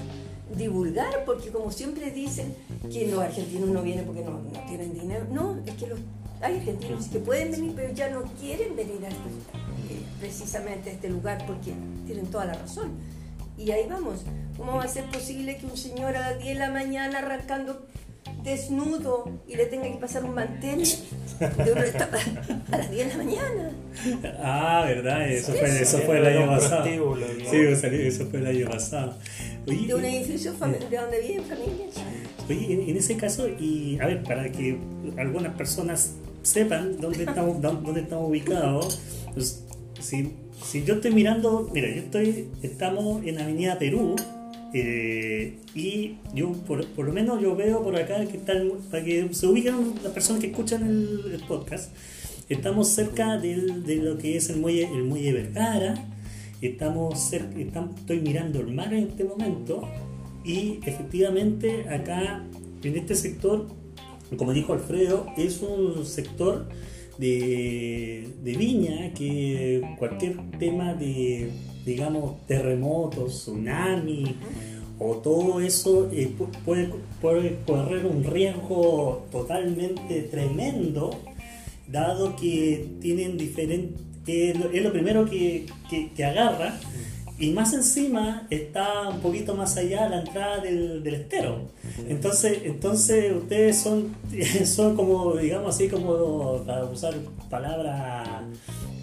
[0.55, 2.55] divulgar, porque como siempre dicen
[2.91, 5.25] que los argentinos no vienen porque no, no tienen dinero.
[5.31, 5.99] No, es que los,
[6.41, 10.93] hay argentinos que pueden venir, pero ya no quieren venir a este- eh, precisamente a
[10.93, 11.73] este lugar porque
[12.05, 12.91] tienen toda la razón.
[13.57, 14.21] Y ahí vamos.
[14.57, 17.85] ¿Cómo va a ser posible que un señor a las 10 de la mañana arrancando
[18.43, 20.79] desnudo y le tenga que pasar un mantel
[21.39, 23.71] de un restaurante a las 10 de la mañana?
[24.41, 26.85] Ah, verdad, eso fue, eso fue el año pasado.
[26.85, 29.15] Sí, eso fue el año pasado.
[29.67, 31.95] Oye, De un y- edificio fami- de donde viven familias.
[32.49, 34.77] Oye, en, en ese caso, y a ver, para que
[35.17, 38.99] algunas personas sepan dónde estamos, dó- dónde estamos ubicados,
[39.33, 39.63] pues,
[39.99, 40.33] si,
[40.65, 44.15] si yo estoy mirando, mira, yo estoy, estamos en Avenida Perú,
[44.79, 49.47] eh, y yo por, lo menos yo veo por acá que están, para que se
[49.47, 51.91] ubiquen las personas que escuchan el, podcast,
[52.49, 55.95] estamos cerca de lo que es el muelle, el muelle Vergara,
[56.61, 57.57] estamos cerca,
[57.97, 59.87] estoy mirando el mar en este momento,
[60.43, 62.45] y efectivamente acá
[62.83, 63.67] en este sector,
[64.37, 66.67] como dijo Alfredo, es un sector
[67.17, 71.51] de viña que cualquier tema de,
[71.87, 74.35] digamos, terremotos, tsunami
[74.99, 76.89] o todo eso eh, pu- puede,
[77.21, 81.09] puede correr un riesgo totalmente tremendo,
[81.87, 84.01] dado que tienen diferentes...
[84.27, 86.77] Es lo, es lo primero que, que- que agarra
[87.39, 91.61] y más encima está un poquito más allá la entrada del, del estero.
[92.09, 94.13] Entonces, entonces ustedes son,
[94.65, 97.13] son como, digamos así, como para usar
[97.49, 98.27] palabras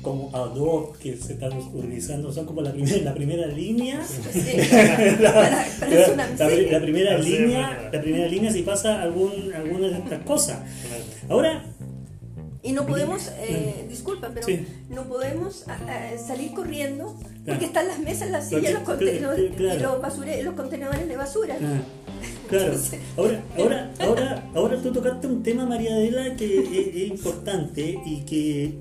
[0.05, 4.01] como ad hoc que se están utilizando, son como la primera, la primera línea.
[4.05, 4.41] Sí.
[5.21, 7.91] la, la- primera Sí, línea, bueno.
[7.93, 10.59] la primera línea si pasa algún, alguna de estas cosas.
[11.29, 11.65] Ahora,
[12.63, 14.65] Y no podemos, eh, disculpa, pero Sí.
[14.89, 17.65] no podemos ah, ah, salir corriendo porque Claro.
[17.67, 19.79] están las mesas, las sillas, los contenedores, claro.
[19.79, 21.57] y los, basure- los contenedores de basura.
[21.61, 21.81] ah,
[22.49, 22.75] Claro.
[23.19, 26.47] Ahora, ahora, ahora, ahora tú tocaste un tema, María Adela, que
[27.05, 28.75] es, importante y que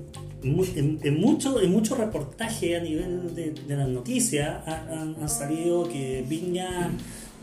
[0.44, 6.90] en, en muchos en mucho reportajes a nivel de, las noticias han, salido que Viña,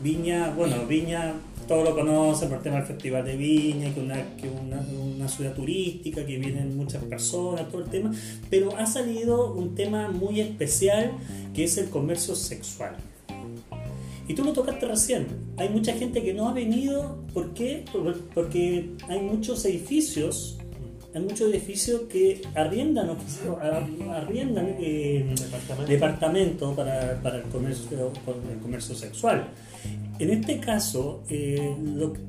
[0.02, 1.34] Viña, bueno, Viña
[1.66, 4.84] todos lo conocen por el tema del Festival de Viña, que una, que una,
[5.14, 8.12] una ciudad turística, que vienen muchas personas, todo el tema,
[8.50, 11.12] pero ha salido un tema muy especial
[11.54, 12.96] que es el comercio sexual.
[14.28, 15.26] Y tú lo tocaste recién.
[15.56, 17.18] Hay mucha gente que no ha venido.
[17.34, 17.84] ¿Por qué?
[18.34, 20.58] Porque hay muchos edificios.
[21.14, 23.10] Hay muchos edificios que arriendan,
[24.10, 25.34] arriendan eh,
[25.86, 28.12] departamentos para, para el, comercio,
[28.50, 29.48] el comercio sexual.
[30.18, 31.74] En este caso, eh,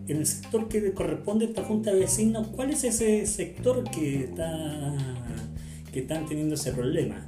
[0.08, 4.26] en el sector que corresponde a esta Junta de Vecinos, ¿cuál es ese sector que,
[4.26, 4.96] está,
[5.93, 7.26] que están teniendo ese problema?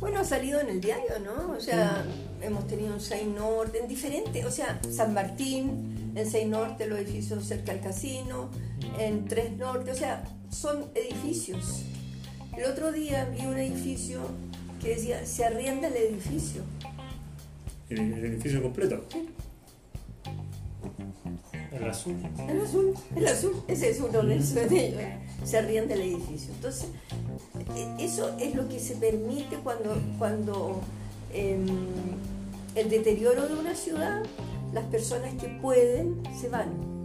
[0.00, 1.52] Bueno, ha salido en el diario, ¿no?
[1.56, 2.04] O sea,
[2.40, 7.00] hemos tenido un 6 Norte, en diferentes, o sea, San Martín, en 6 Norte, los
[7.00, 8.48] edificios cerca del casino,
[8.98, 11.82] en 3 Norte, o sea, son edificios.
[12.56, 14.20] El otro día vi un edificio
[14.80, 16.62] que decía, se arrienda el edificio.
[17.90, 19.04] ¿El, edificio completo?
[19.10, 19.28] Sí.
[21.72, 22.16] El azul.
[22.48, 25.00] El azul, el azul, ese es uno de ellos.
[25.44, 26.52] Se arrienda el edificio.
[26.54, 26.88] Entonces,
[27.74, 30.80] e, eso es lo que se permite cuando, cuando
[31.32, 31.66] em,
[32.74, 34.22] el deterioro de una ciudad,
[34.72, 36.98] las personas que pueden se van.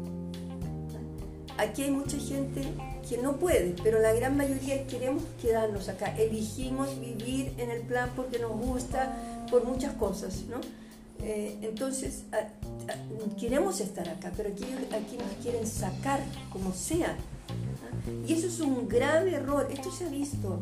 [1.58, 2.62] Aquí hay mucha gente
[3.08, 6.16] que no puede, pero la gran mayoría queremos quedarnos acá.
[6.18, 10.60] Elegimos vivir en el plan porque nos gusta, por muchas cosas, ¿no?
[11.22, 12.24] Eh, entonces,
[13.40, 17.16] queremos estar acá, pero aquí, aquí nos quieren sacar como sea.
[18.28, 19.68] Y eso es un grave error.
[19.72, 20.60] Esto se ha visto.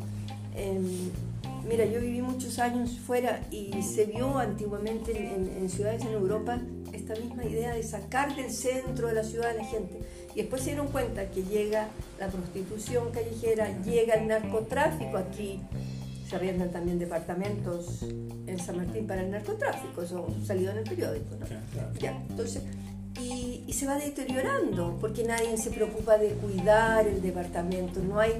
[1.68, 6.60] mira, yo viví muchos años fuera y se vio antiguamente en, ciudades en Europa
[6.94, 10.00] esta misma idea de sacar del centro de la ciudad a la gente.
[10.34, 11.90] Y después se dieron cuenta que llega
[12.20, 15.60] la prostitución callejera, llega el narcotráfico aquí,
[16.30, 21.36] se arriendan también departamentos en San Martín para el narcotráfico, eso salido en el periódico,
[21.38, 21.46] ¿no?
[22.00, 22.64] Ya, entonces,
[23.20, 28.34] y, se va deteriorando porque nadie se preocupa de cuidar el departamento, no hay...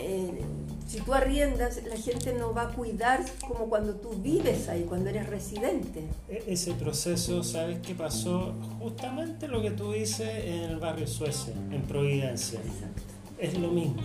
[0.00, 0.42] Eh,
[0.86, 5.10] si tú arriendas, la gente no va a cuidar como cuando tú vives ahí, cuando
[5.10, 6.04] eres residente.
[6.30, 8.54] E-, ese proceso, ¿sabes qué pasó?
[8.78, 12.58] Justamente lo que tú dices en el barrio Suecia, en Providencia.
[12.60, 13.02] Exacto.
[13.38, 14.00] Es lo mismo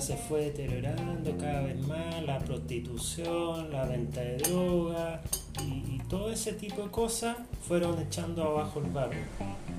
[0.00, 5.20] se fue deteriorando cada vez más, la prostitución, la venta de droga
[5.60, 9.22] y, todo ese tipo de cosas fueron echando abajo el barrio.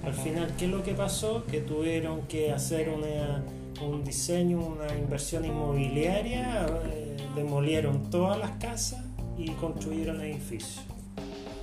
[0.03, 1.45] Al final, ¿qué es lo que pasó?
[1.45, 9.05] Que tuvieron que hacer un diseño, una inversión inmobiliaria, eh, demolieron todas las casas
[9.37, 10.81] y construyeron edificios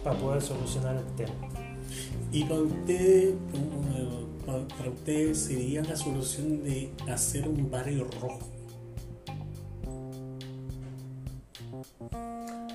[0.05, 1.35] para poder solucionar el tema.
[2.31, 3.35] Y para usted,
[4.77, 8.41] para ustedes sería la solución de hacer un barrio rojo?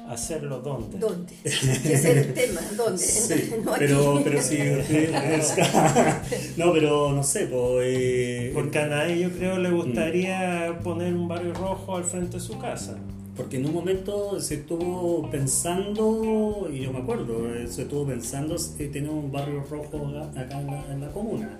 [0.07, 0.99] ¿Hacerlo dónde?
[0.99, 1.33] ¿Dónde?
[1.43, 2.97] Es el tema, ¿dónde?
[2.97, 4.57] Sí, pero, pero si
[6.57, 11.53] no, pero no sé, pues, porque a nadie yo creo le gustaría poner un barrio
[11.53, 12.97] rojo al frente de su casa.
[13.35, 18.55] Porque en un momento se estuvo pensando, y yo me acuerdo, eh, se estuvo pensando
[18.77, 21.59] que tener un barrio rojo acá en la, comuna.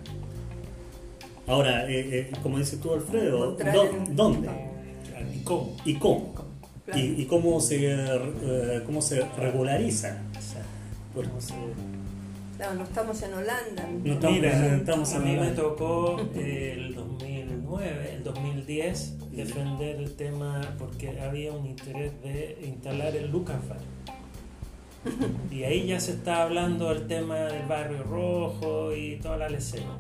[1.48, 3.58] Ahora, eh, eh, como dices tú, Alfredo,
[4.12, 4.50] ¿dónde?
[5.34, 5.76] ¿Y cómo?
[5.84, 6.34] ¿Y cómo?
[6.94, 10.22] ¿Y, cómo, se, cómo se regulariza?
[11.14, 13.90] no estamos en Holanda.
[14.04, 20.62] No estamos, Mira, estamos a mí me tocó el 2009, el 2010 defender el tema
[20.80, 23.96] porque había un interés de instalar el Lucasfire.
[25.52, 30.00] Y ahí ya se está hablando del tema del barrio rojo y toda la lecena.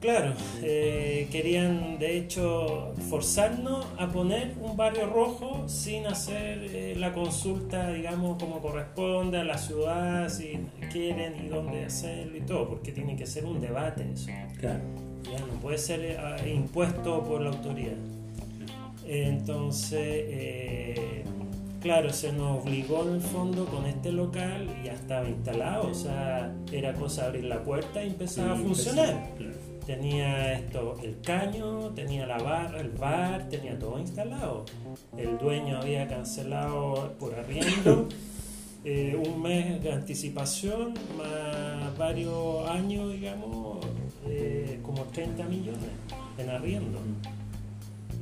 [0.00, 7.12] Claro, eh, querían de hecho forzarnos a poner un barrio rojo sin hacer eh, la
[7.12, 10.60] consulta, digamos, como corresponde a la ciudad, si
[10.92, 14.30] quieren y dónde hacerlo y todo, porque tiene que ser un debate eso.
[14.58, 17.96] Claro no puede ser eh, impuesto por la autoridad.
[19.06, 21.24] Entonces, eh,
[21.80, 26.54] claro, se nos obligó en el fondo con este local, ya estaba instalado, o sea,
[26.70, 29.30] era cosa de abrir la puerta y empezaba a funcionar.
[29.86, 34.66] Tenía esto, el caño, tenía la barra, el bar, tenía todo instalado.
[35.16, 38.08] El dueño había cancelado por arriendo.
[38.84, 43.84] Eh, un mes de anticipación más varios años, digamos,
[44.82, 45.90] como 30 millones
[46.38, 46.98] en arriendo.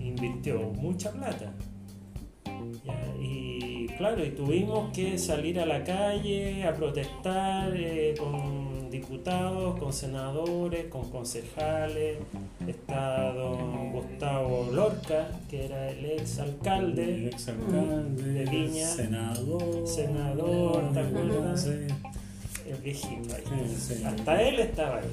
[0.01, 1.53] Invirtió mucha plata.
[3.21, 9.93] Y claro, y tuvimos que salir a la calle a protestar eh, con diputados, con
[9.93, 12.19] senadores, con concejales.
[12.67, 20.93] Está don Gustavo Lorca, que era el ex alcalde, ex -alcalde de Viña, senador, senador,
[20.93, 21.69] ¿te acuerdas?
[22.69, 24.05] El viejito ahí.
[24.05, 25.07] Hasta él estaba ahí.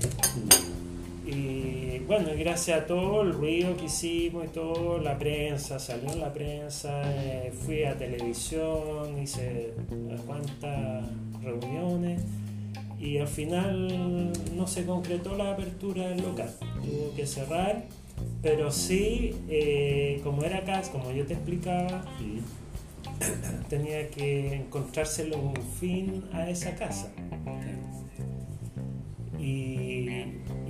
[1.25, 6.19] Y bueno, gracias a todo el ruido que hicimos y todo, la prensa, salió en
[6.19, 9.73] la prensa, eh, fui a televisión, hice
[10.27, 11.05] cuantas
[11.41, 12.21] reuniones
[12.99, 17.85] y al final no se concretó la apertura del local, tuvo que cerrar,
[18.41, 22.03] pero sí, eh, como era casa, como yo te explicaba,
[23.69, 27.11] tenía que encontrárselo un fin a esa casa.
[29.39, 30.09] Y,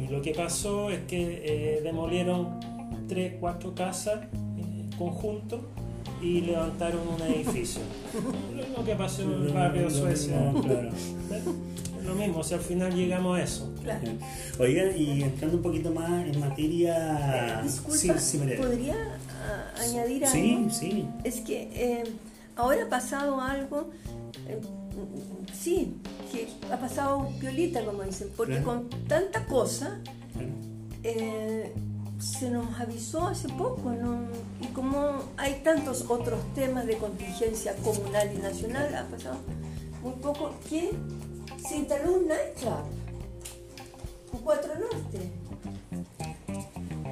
[0.10, 2.60] lo que pasó es que eh, demolieron
[3.08, 4.20] tres, cuatro casas
[4.58, 5.62] en conjunto
[6.22, 7.82] y levantaron un edificio.
[8.78, 10.54] lo que pasó en el barrio Suecia.
[12.06, 13.74] Lo mismo, o sea, al final llegamos a eso.
[14.60, 17.60] Oiga, y entrando un poquito más en materia...
[17.60, 18.14] Eh, disculpa,
[18.58, 20.36] ¿podría ah, añadir algo?
[20.36, 21.06] Sí, sí.
[21.24, 22.04] Es que eh,
[22.56, 23.90] ahora ha pasado algo
[25.54, 25.96] sí,
[26.32, 30.00] que ha pasado piolita, como dicen, porque con tanta cosa
[31.04, 31.74] eh,
[32.20, 34.28] se nos avisó hace poco, ¿no?
[34.62, 39.38] Y como hay tantos otros temas de contingencia comunal y nacional, ha pasado
[40.02, 40.92] muy poco, que
[41.68, 42.84] se instaló un nightclub,
[44.34, 45.32] un 4 Norte.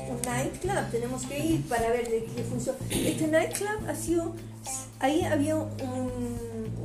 [0.09, 2.77] Un nightclub, tenemos que ir para ver de qué funciona.
[2.89, 4.35] Este nightclub ha sido,
[4.99, 5.69] ahí había un,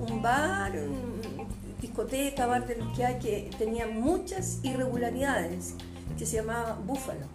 [0.09, 1.17] un bar, un,
[1.81, 5.75] discoteca, bar de los que hay, que tenía muchas irregularidades,
[6.19, 7.27] que se llamaba Búfalo.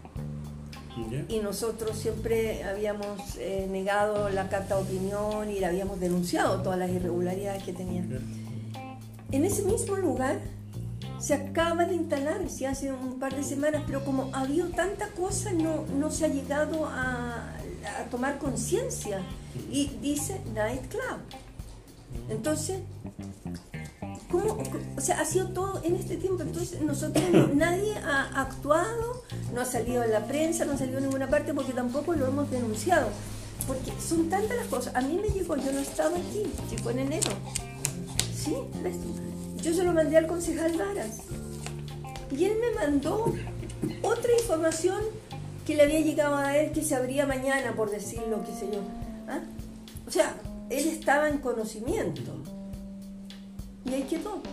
[1.30, 6.78] Y nosotros siempre habíamos eh, negado la carta de opinión y le habíamos denunciado todas
[6.78, 8.04] las irregularidades que tenía.
[9.32, 10.42] En ese mismo lugar
[11.18, 15.08] se acaba de instalar, se hace un par de semanas, pero como ha habido tanta
[15.10, 17.56] cosa, no, no se ha llegado a,
[18.00, 19.22] a tomar conciencia.
[19.70, 21.20] Y dice Night Club.
[22.30, 22.80] Entonces,
[24.32, 24.58] ¿Cómo?
[24.98, 26.42] O sea, ha sido todo en este tiempo.
[26.42, 31.06] Entonces, nosotros, nadie ha actuado, no ha salido en la prensa, no ha salido en
[31.06, 33.08] ninguna parte porque tampoco lo hemos denunciado.
[33.68, 34.96] Porque son tantas las cosas.
[34.96, 36.44] A mí me llegó, yo no estaba aquí,
[36.82, 37.30] fue en enero.
[38.34, 38.56] Sí,
[39.62, 41.20] yo se lo mandé al concejal Varas.
[42.32, 43.34] Y él me mandó
[44.02, 45.02] otra información
[45.68, 48.80] que le había llegado a él que se abría mañana, por decirlo, qué sé yo.
[50.12, 50.36] O sea,
[50.70, 52.34] él estaba en conocimiento.
[53.86, 54.44] Y ahí quedó.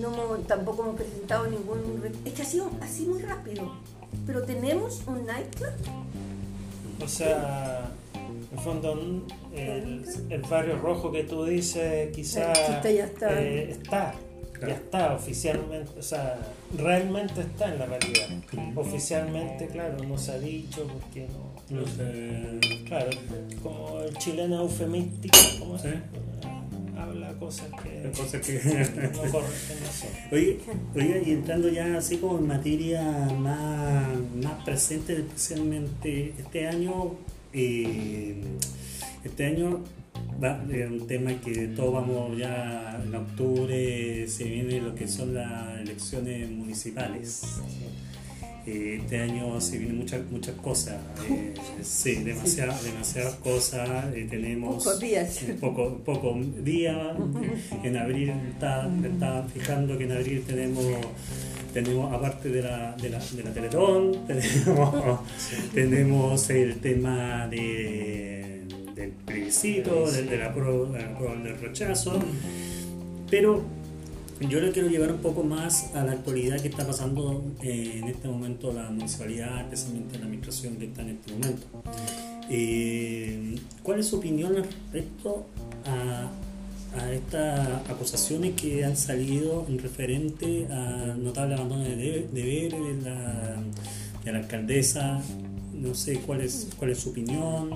[0.00, 0.10] No,
[0.48, 2.02] tampoco hemos presentado ningún...
[2.24, 3.76] Es que ha sido así muy rápido.
[4.26, 5.70] Pero tenemos un nightclub.
[7.00, 7.92] O sea,
[8.50, 9.22] en fondo,
[9.54, 13.40] el, el, barrio rojo que tú dices, quizás ya está.
[13.40, 14.16] Eh, está
[14.60, 16.38] ya está oficialmente, o sea,
[16.76, 18.28] realmente está en la realidad.
[18.74, 21.55] Oficialmente, claro, no se ha dicho porque no.
[22.86, 23.10] Claro,
[23.62, 25.88] como el chileno eufemístico, como ¿Sí?
[26.96, 28.54] habla cosas que, cosas que
[29.12, 29.86] no corresponden
[30.32, 30.58] Oye,
[30.94, 33.02] oye, y entrando ya así como en materia
[33.38, 34.06] más,
[34.42, 37.16] más presente, especialmente este año,
[37.52, 38.40] eh,
[39.24, 39.82] este año
[40.42, 45.34] va, es un tema que todos vamos ya en octubre, se viene lo que son
[45.34, 47.42] las elecciones municipales.
[48.66, 50.96] Eh, este año se vienen muchas muchas cosas,
[51.30, 54.12] eh, sí, demasiadas, demasiadas cosas.
[54.12, 55.40] Eh, tenemos pocos días.
[55.60, 57.16] Poco, poco día.
[57.84, 60.84] En abril está, está fijando que en abril tenemos
[61.72, 65.20] tenemos aparte de la, de la, de la Teletón, tenemos,
[65.74, 68.62] tenemos el tema de,
[68.94, 70.88] del plebiscito, de, de la prueba
[71.34, 72.18] del rechazo,
[73.30, 73.62] pero
[74.40, 78.08] yo le quiero llevar un poco más a la actualidad que está pasando eh, en
[78.08, 81.66] este momento la municipalidad, especialmente la administración que está en este momento.
[82.50, 85.46] Eh, ¿Cuál es su opinión respecto
[85.86, 86.30] a,
[87.12, 93.56] estas acusaciones que han salido en referente a notable abandono de deberes de la,
[94.24, 95.20] de la alcaldesa?
[95.74, 97.70] No sé cuál es, cuál es su opinión.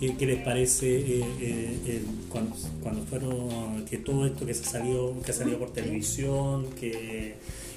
[0.00, 2.56] ¿Qué, les parece eh, eh, cuando,
[3.04, 7.34] fueron que todo esto que se salió que ha salido por televisión, que,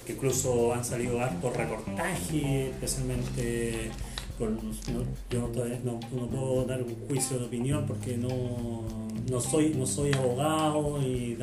[0.07, 3.91] incluso han salido hartos reportajes, especialmente
[4.39, 5.51] yo
[5.83, 8.83] no, puedo dar un juicio de opinión porque no,
[9.29, 11.37] no soy no soy abogado y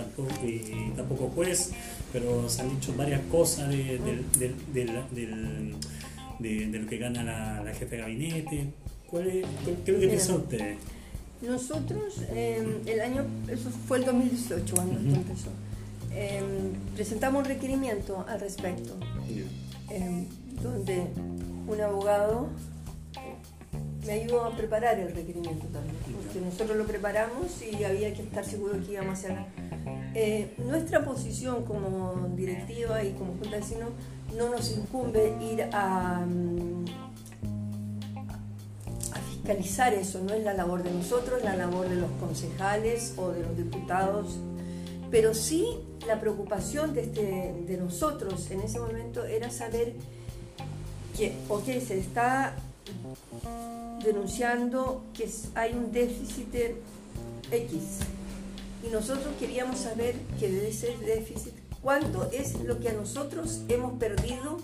[0.97, 1.73] tampoco, juez,
[2.11, 3.99] pero se han dicho varias cosas de,
[6.39, 8.73] de, lo que gana la jefe de gabinete
[9.11, 9.47] ¿Cuál es,
[9.85, 10.77] ¿Qué piensa usted?
[11.43, 15.51] Nosotros, em, el año, eso fue el 2018 cuando esto empezó,
[16.13, 18.97] em, presentamos un requerimiento al respecto,
[19.89, 20.27] em,
[20.63, 21.07] donde
[21.67, 22.49] un abogado
[24.07, 28.45] me ayudó a preparar el requerimiento también, porque nosotros lo preparamos y había que estar
[28.45, 29.37] seguro que íbamos a hacer.
[30.15, 33.91] Eh, nuestra posición como directiva y como Junta de Vecinos
[34.37, 37.10] no nos incumbe ir a, mm, a
[39.51, 43.31] fiscalizar eso, no es la labor de nosotros, es la labor de los concejales o
[43.31, 44.39] de los diputados,
[45.11, 45.67] pero sí
[46.07, 49.95] la preocupación de, este, de nosotros en ese momento era saber
[51.17, 52.55] que, ok, se está
[54.05, 56.55] denunciando que hay un déficit
[57.51, 57.83] X.
[58.87, 63.99] Y nosotros queríamos saber que de ese déficit, cuánto es lo que a nosotros hemos
[63.99, 64.59] perdido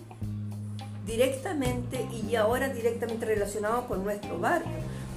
[1.07, 4.69] directamente y ahora directamente relacionado con nuestro barrio.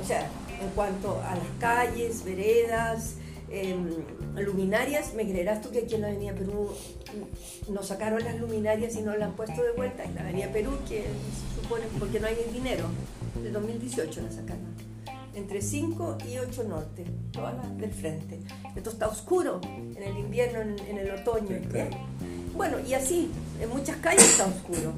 [0.02, 0.30] O sea,
[0.62, 3.16] en cuanto a las calles, veredas,
[3.50, 3.90] em,
[4.38, 6.70] luminarias, me creerás tú que aquí en la Avenida Perú
[7.70, 10.04] nos sacaron las luminarias y no las han puesto de vuelta.
[10.04, 12.86] En la Avenida Perú, que se supone porque no hay dinero
[13.42, 14.90] de 2018 la sacaron.
[15.34, 18.40] Entre 5 y 8 norte, todas las del frente.
[18.76, 21.58] Esto está oscuro en el invierno, en, el otoño.
[22.56, 23.32] Bueno, y así,
[23.62, 24.94] en muchas calles está oscuro.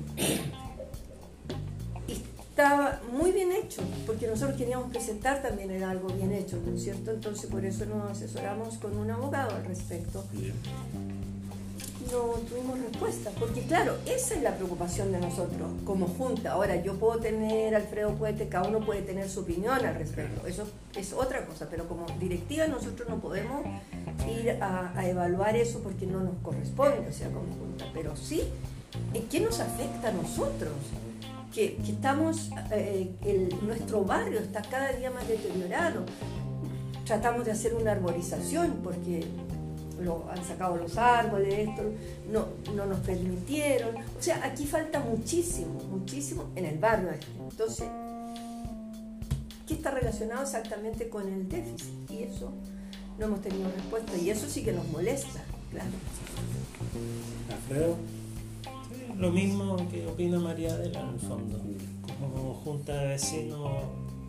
[2.51, 6.83] Estaba muy bien hecho, porque nosotros queríamos presentar también en algo bien hecho, ¿no es
[6.83, 7.11] cierto?
[7.11, 10.23] Entonces por eso nos asesoramos con un abogado al respecto
[12.11, 16.53] no tuvimos respuesta, porque claro, esa es la preocupación de nosotros como junta.
[16.53, 20.67] Ahora, yo puedo tener, Alfredo puede, cada uno puede tener su opinión al respecto, eso
[20.95, 23.65] es otra cosa, pero como directiva nosotros no podemos
[24.29, 28.43] ir a, evaluar eso porque no nos corresponde, o sea, como junta, pero sí,
[29.13, 30.73] ¿en qué nos afecta a nosotros?
[31.53, 36.05] Que, estamos, eh, nuestro barrio está cada día más deteriorado.
[37.05, 39.25] Tratamos de hacer una arborización porque
[40.01, 41.83] lo, han sacado los árboles, esto,
[42.31, 43.95] no, no nos permitieron.
[43.97, 47.27] O sea, aquí falta muchísimo, muchísimo en el barrio este.
[47.49, 47.87] Entonces,
[49.67, 52.09] ¿qué está relacionado exactamente con el déficit?
[52.09, 52.51] Y eso
[53.19, 55.89] no hemos tenido respuesta y eso sí que nos molesta, claro.
[57.49, 58.20] Alfredo.
[59.17, 61.61] Lo mismo que opina María Adela en el fondo.
[62.19, 63.69] Como junta de vecinos,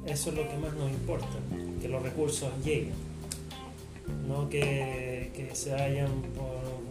[0.06, 1.26] eso es lo que más nos importa,
[1.80, 3.12] que los recursos lleguen
[4.26, 6.10] no que, se vayan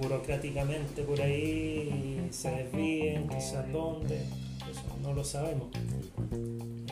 [0.01, 4.17] burocráticamente por ahí y se desvíen, quizás dónde,
[4.69, 5.69] eso no lo sabemos.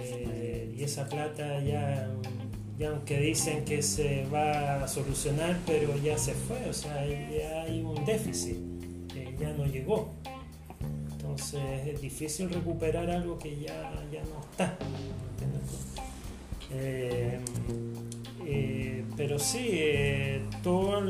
[0.01, 2.09] Eh, y esa plata ya,
[2.77, 7.63] ya aunque dicen que se va a solucionar, pero ya se fue, o sea, ya
[7.63, 8.57] hay un déficit,
[9.13, 10.13] que ya no llegó.
[11.29, 14.77] Entonces es difícil recuperar algo que ya, ya no está.
[16.71, 17.39] Eh,
[18.45, 21.03] eh, pero sí, eh, todas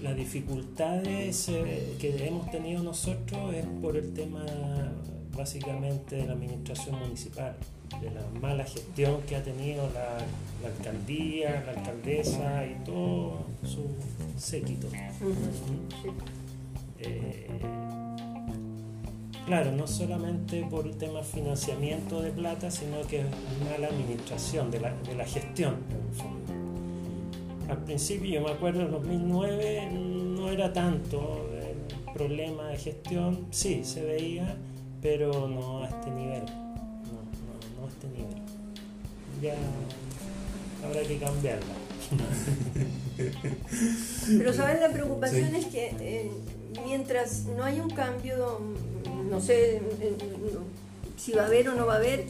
[0.00, 4.44] las dificultades eh, que hemos tenido nosotros es por el tema
[5.36, 7.56] básicamente de la administración municipal,
[8.00, 10.18] de la mala gestión que ha tenido la,
[10.68, 13.86] alcaldía, la alcaldesa y todo su
[14.36, 14.88] séquito.
[19.48, 23.26] Claro, no solamente por el tema financiamiento de plata, sino que es
[23.64, 25.76] mala administración de la, de la gestión,
[27.66, 33.84] Al principio, yo me acuerdo, en 2009 no era tanto el problema de gestión, sí,
[33.84, 34.54] se veía,
[35.00, 36.44] pero no a este nivel.
[36.44, 38.42] No, no, no a este nivel.
[39.40, 39.54] Ya
[40.84, 41.74] habrá que cambiarla.
[44.26, 46.30] Pero saben, la preocupación es que eh,
[46.86, 48.60] mientras no hay un cambio
[49.30, 50.16] no sé eh,
[51.16, 52.26] si va a haber o no va a haber,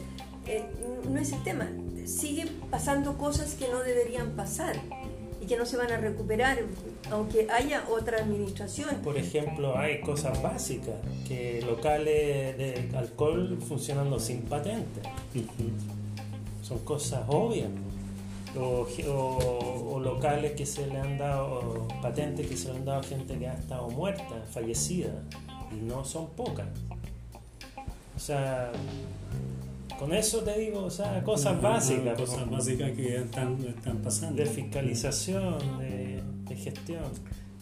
[0.47, 0.65] eh,
[1.09, 1.69] no es el tema.
[2.07, 4.77] Siguen pasando cosas que no deberían pasar
[5.41, 6.59] y que no se van a recuperar,
[7.11, 8.97] aunque haya otra administración.
[9.03, 10.97] Por ejemplo, hay cosas básicas,
[11.27, 15.03] que locales de alcohol funcionando sin patente.
[16.63, 17.69] Son cosas obvias.
[18.57, 23.39] O, locales que se le han dado, patentes que se le han dado a gente
[23.39, 25.13] que ha estado muerta, fallecida,
[25.83, 26.67] no son pocas.
[28.17, 28.73] O sea,
[29.99, 32.19] con eso te digo, o sea, cosas básicas.
[32.19, 34.37] Cosas básicas que están, están pasando.
[34.37, 36.23] De fiscalización, de,
[36.57, 37.05] gestión.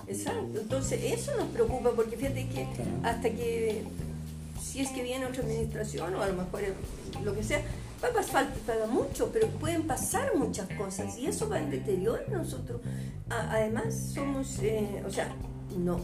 [0.07, 2.67] Exacto, entonces eso nos preocupa porque fíjate que
[3.03, 3.83] hasta que,
[4.63, 6.61] si es que viene otra administración o a lo mejor
[7.25, 7.61] lo que sea,
[8.03, 12.23] va a pasar falta mucho, pero pueden pasar muchas cosas y eso va en deterioro
[12.31, 12.81] nosotros.
[13.29, 15.35] además, somos, eh, o sea,
[15.77, 16.01] no,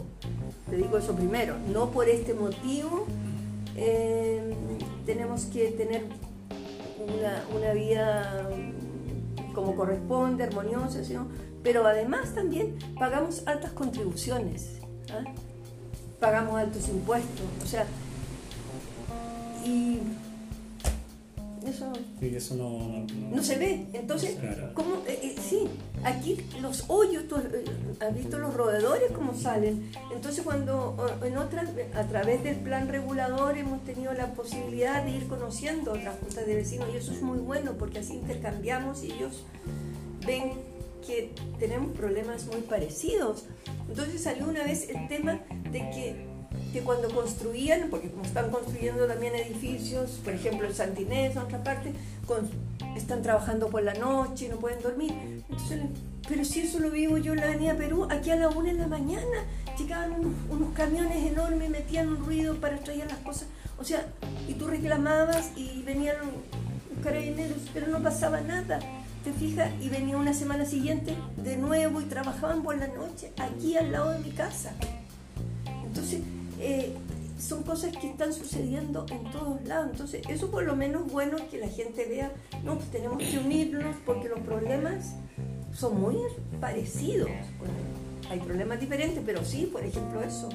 [0.69, 3.07] te digo eso primero, no por este motivo
[3.77, 4.55] eh,
[5.07, 6.05] tenemos que tener
[7.55, 8.51] una, vida
[9.55, 11.01] como corresponde, armoniosa,
[11.63, 14.79] pero además también pagamos altas contribuciones,
[15.11, 15.25] ¿ah?
[16.21, 17.87] pagamos altos impuestos, o sea,
[19.65, 20.01] y
[21.67, 23.87] eso, eso no, no, se ve.
[23.93, 24.37] Entonces,
[24.75, 24.97] ¿cómo?
[25.07, 25.69] Eh, eh, sí,
[26.05, 27.65] aquí los hoyos, tú eh,
[28.01, 29.91] has visto los roedores cómo salen.
[30.13, 35.29] Entonces, cuando en otras, a través del plan regulador hemos tenido la posibilidad de ir
[35.29, 39.45] conociendo otras juntas de vecinos y eso es muy bueno porque así intercambiamos y ellos
[40.27, 40.53] ven
[41.07, 43.45] que tenemos problemas muy parecidos.
[43.89, 45.41] Entonces salió una vez el tema
[45.71, 46.32] de que
[46.73, 51.63] que cuando construían, porque como están construyendo también edificios, por ejemplo en Santinés, en otra
[51.63, 51.93] parte,
[52.97, 55.13] están trabajando por la noche no pueden dormir.
[56.29, 58.79] pero si eso lo vivo yo en la Avenida Perú, aquí a la una de
[58.79, 59.45] la mañana
[59.79, 60.15] llegaban
[60.51, 63.49] unos, camiones enormes, metían un ruido para traer las cosas.
[63.79, 64.07] O sea,
[64.49, 68.79] y tú reclamabas y venían los carabineros, pero no pasaba nada.
[69.25, 69.71] ¿Te fijas?
[69.81, 74.11] Y venía una semana siguiente de nuevo y trabajaban por la noche aquí al lado
[74.11, 74.73] de mi casa.
[75.85, 76.21] Entonces,
[76.63, 76.93] eh,
[77.39, 79.89] son cosas que están sucediendo en todos lados.
[79.91, 82.33] Entonces, eso por lo menos bueno que la gente vea,
[82.65, 85.17] no, pues tenemos que unirnos porque los problemas
[85.73, 86.17] son muy
[86.61, 87.29] parecidos.
[88.31, 90.49] hay problemas diferentes, pero sí, por ejemplo, eso.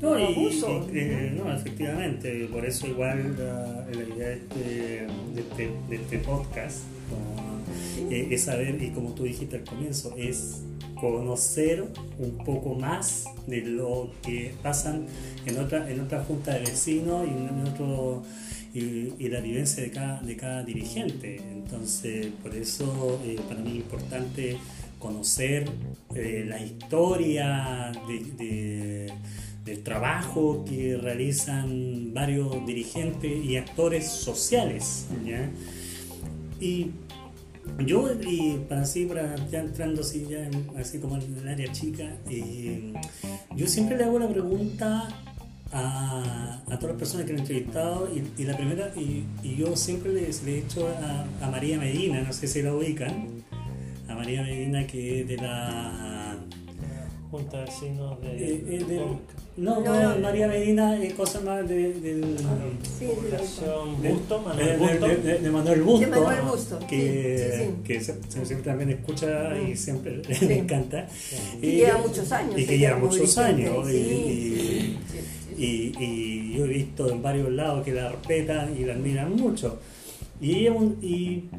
[0.00, 6.82] No, eh, no, efectivamente, por eso igual la, idea de este, este, de este, podcast
[8.10, 10.62] eh, es saber, y como tú dijiste al comienzo, es
[11.00, 11.84] conocer
[12.18, 15.06] un poco más de lo que pasan
[15.46, 18.22] en otra, en otra junta de vecinos y en otro
[18.74, 21.36] y, la vivencia de cada, de cada dirigente.
[21.52, 24.58] Entonces, por eso eh, para mí es importante
[24.98, 25.68] conocer
[26.14, 27.92] eh, la historia
[29.64, 35.06] del trabajo que realizan varios dirigentes y actores sociales.
[36.60, 36.90] Y
[37.78, 40.48] yo, y para así, para ya entrando así, ya
[40.78, 42.92] así como en el área chica, eh,
[43.56, 45.08] yo siempre le hago la pregunta
[45.72, 50.12] a, a, todas las personas que han entrevistado y, la primera, y, y, yo siempre
[50.12, 53.44] le, he hecho a, a, María Medina, no sé si la ubican,
[54.08, 56.27] a María Medina que es de la
[57.30, 59.16] Junta de Vecinos de, eh, eh,
[59.58, 62.36] no, no, María Medina es cosa más de, del
[62.98, 65.08] sí, de, Busto, Manuel Busto.
[65.08, 71.06] De, Manuel Busto, Manuel Busto que, que siempre también escucha y siempre le encanta.
[71.60, 72.58] Y, lleva muchos años.
[72.58, 73.90] Y que lleva muchos años.
[73.90, 74.96] Y,
[75.58, 79.80] y, yo he visto en varios lados que la respetan y la admiran mucho.
[80.40, 81.50] Y, y,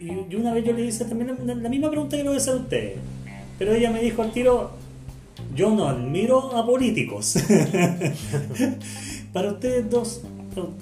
[0.00, 2.40] y una vez yo le hice también la, la misma pregunta que le voy a
[2.40, 2.94] hacer a usted.
[3.58, 4.77] Pero ella me dijo al tiro,
[5.54, 7.34] yo no admiro a políticos.
[9.32, 10.22] para ustedes dos,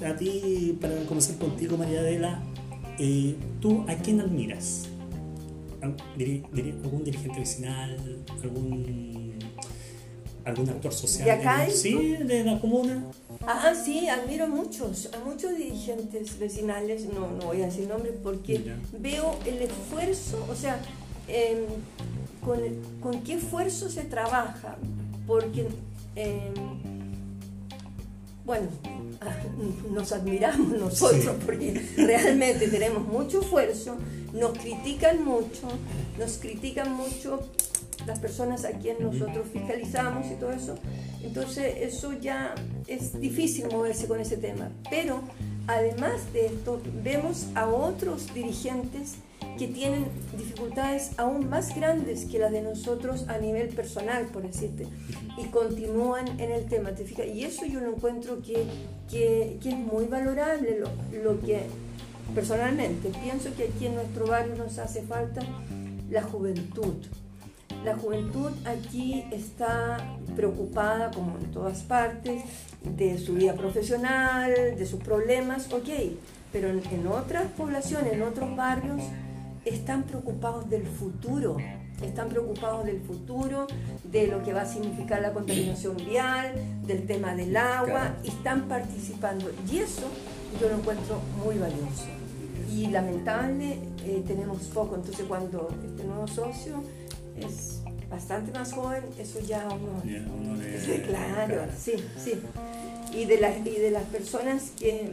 [0.05, 2.43] a ti, para comenzar contigo, María Adela,
[2.99, 4.89] eh, ¿tú a quién admiras?
[5.83, 7.97] ¿Algún dirigente vecinal?
[8.43, 9.35] ¿Algún,
[10.45, 11.25] algún actor social?
[11.27, 11.69] ¿De acá?
[11.71, 13.05] sí, de la comuna.
[13.47, 18.15] Ah, sí, admiro a muchos, a muchos dirigentes vecinales, no, no voy a decir nombres
[18.23, 20.81] porque veo el esfuerzo, o sea,
[21.29, 21.67] eh,
[22.47, 24.77] con, qué esfuerzo se trabaja,
[25.27, 25.67] porque,
[26.15, 26.55] em,
[28.45, 28.69] bueno,
[29.93, 33.97] nos admiramos nosotros porque realmente tenemos mucho esfuerzo,
[34.33, 35.67] nos critican mucho,
[36.19, 37.41] nos critican mucho
[38.07, 40.77] las personas a quien nosotros fiscalizamos y todo eso.
[41.23, 42.55] Entonces eso ya
[42.87, 44.71] es difícil moverse con ese tema.
[44.89, 45.23] Pero
[45.67, 49.17] además de esto, vemos a otros dirigentes
[49.57, 54.87] que tienen dificultades aún más grandes que las de nosotros a nivel personal, por decirte,
[55.39, 56.91] y continúan en el tema.
[57.35, 58.65] Y eso yo lo encuentro que,
[59.11, 60.89] que, que es muy valorable, lo,
[61.23, 61.63] lo, que
[62.35, 65.43] personalmente pienso que aquí en nuestro barrio nos hace falta
[66.11, 66.95] la juventud.
[67.85, 72.43] La juventud aquí está preocupada, como en todas partes,
[72.83, 75.89] de su vida profesional, de sus problemas, ok,
[76.53, 79.03] pero en, en otras poblaciones, en otros barrios,
[79.67, 81.57] están preocupados del futuro,
[82.03, 83.67] están preocupados del futuro,
[84.05, 86.55] de lo que va a significar la contaminación vial,
[86.87, 89.51] del tema del agua, y están participando.
[89.71, 90.07] Y eso
[90.61, 92.07] yo lo encuentro muy valioso.
[92.73, 96.83] Y lamentable, eh, tenemos poco, entonces cuando este nuevo socio
[97.39, 100.03] es bastante más joven, eso ya uno...
[101.07, 102.35] claro, sí, sí.
[103.13, 105.11] Y de, las, y de las personas que,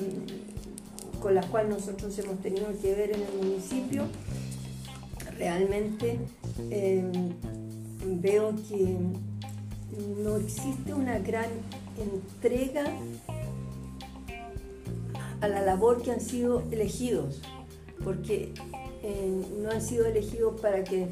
[1.22, 4.04] con las cuales nosotros hemos tenido que ver en el municipio,
[5.38, 6.20] realmente
[6.70, 7.12] em,
[8.22, 8.98] veo que
[10.24, 11.50] no existe una gran
[11.98, 12.86] entrega
[15.42, 17.42] a la labor que han sido elegidos,
[18.04, 18.54] porque
[19.62, 21.08] no han sido elegidos para que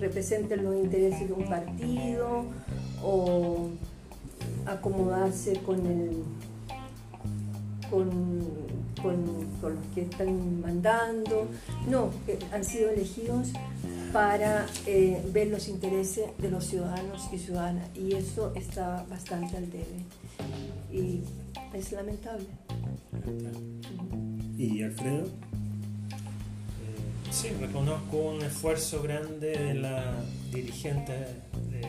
[0.00, 2.44] representen los intereses de un partido
[3.02, 3.68] o
[4.66, 6.22] acomodarse con el
[7.90, 11.48] con, los que están mandando.
[11.88, 12.10] No,
[12.52, 13.48] han sido elegidos
[14.12, 19.70] para eh, ver los intereses de los ciudadanos y ciudadanas y eso está bastante al
[19.70, 20.04] debe
[20.92, 21.20] y
[21.74, 22.46] es lamentable.
[24.56, 25.24] ¿Y Alfredo?
[25.24, 25.30] Eh,
[27.30, 30.14] sí, reconozco un esfuerzo grande de la
[30.50, 31.86] dirigente de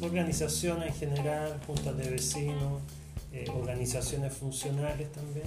[0.00, 2.82] organizaciones en general, juntas de vecinos,
[3.32, 5.46] eh, organizaciones funcionales también,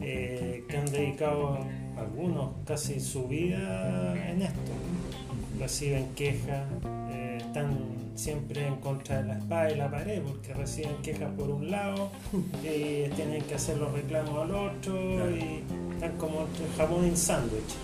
[0.00, 1.58] eh, que han dedicado
[1.96, 4.72] algunos casi su vida en esto.
[5.58, 6.66] Reciben quejas,
[7.10, 7.76] eh, están
[8.14, 12.10] siempre en contra de la espada y la pared porque reciben quejas por un lado
[12.64, 16.46] y tienen que hacer los reclamos al otro y están como
[16.76, 17.74] jamón en sándwich.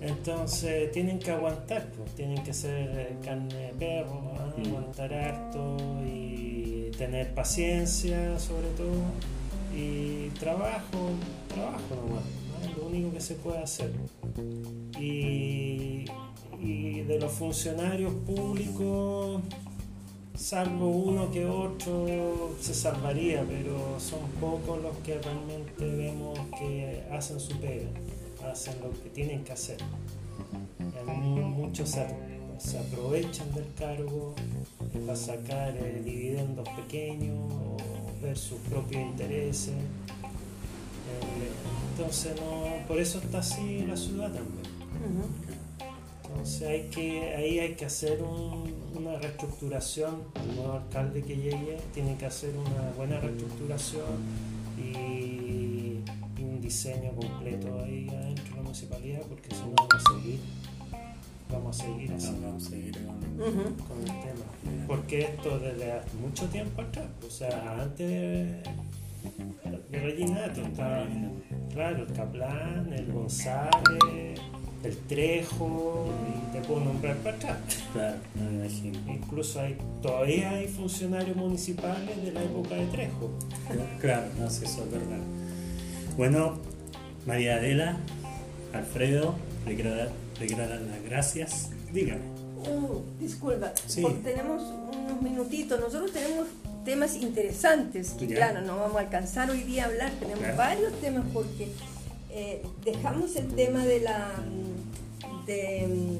[0.00, 4.20] Entonces tienen que aguantar, pues, tienen que ser carne de perro,
[4.56, 4.66] mm.
[4.66, 6.57] aguantar harto y
[6.98, 9.00] tener paciencia sobre todo
[9.74, 11.10] y trabajo,
[11.48, 12.24] trabajo nomás,
[12.68, 13.92] es lo único que se puede hacer.
[14.98, 16.04] Y,
[16.60, 19.40] y de los funcionarios públicos,
[20.34, 27.38] salvo uno que otro, se salvaría, pero son pocos los que realmente vemos que hacen
[27.38, 27.88] su pega
[28.50, 29.78] hacen lo que tienen que hacer.
[31.06, 31.96] muchos
[32.58, 34.34] se, aprovechan del cargo
[34.92, 37.76] para sacar eh, dividendos pequeños o
[38.22, 39.74] ver sus propios intereses.
[39.74, 41.50] Eh,
[41.92, 44.68] entonces, no, por eso está así la ciudad también.
[46.28, 52.16] Entonces hay que, ahí hay que hacer una reestructuración, el nuevo alcalde que llegue tiene
[52.16, 54.04] que hacer una buena reestructuración
[54.76, 56.00] y,
[56.38, 60.38] un diseño completo ahí adentro de la municipalidad porque si no vamos a seguir
[61.50, 66.46] vamos a seguir así vamos a seguir con, el tema porque esto desde hace mucho
[66.46, 68.62] tiempo atrás o sea antes de,
[69.90, 71.06] de Reginato estaba
[71.72, 74.40] claro el Caplan el González
[74.84, 77.58] el Trejo y te puedo nombrar para atrás.
[77.92, 78.98] Claro, no me imagino.
[79.12, 83.30] Incluso hay, todavía hay funcionarios municipales de la época de Trejo.
[84.00, 85.18] Claro, no sé, eso es verdad.
[86.16, 86.58] Bueno,
[87.26, 87.96] María Adela,
[88.72, 89.34] Alfredo,
[89.66, 91.70] le quiero dar, las gracias.
[91.92, 92.22] Dígame.
[92.66, 93.72] Uh, disculpa,
[94.22, 95.80] tenemos unos minutitos.
[95.80, 96.46] Nosotros tenemos
[96.84, 100.12] temas interesantes que, claro, no vamos a alcanzar hoy día a hablar.
[100.18, 101.68] Tenemos varios temas porque
[102.30, 104.30] eh, dejamos el tema de la
[105.46, 106.18] de,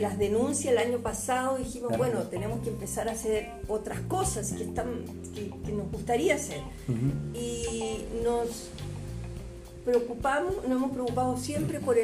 [0.00, 4.64] las denuncias el año pasado dijimos bueno tenemos que empezar a hacer otras cosas que
[4.64, 6.60] están que, nos gustaría hacer
[7.34, 8.70] y nos
[9.84, 11.96] preocupamos nos hemos preocupado siempre por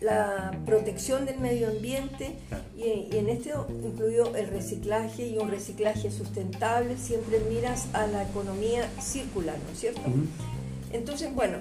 [0.00, 2.36] la protección del medio ambiente
[2.76, 8.88] y, en esto incluido el reciclaje y un reciclaje sustentable siempre miras a la economía
[9.00, 10.02] circular ¿no es cierto?
[10.92, 11.58] entonces bueno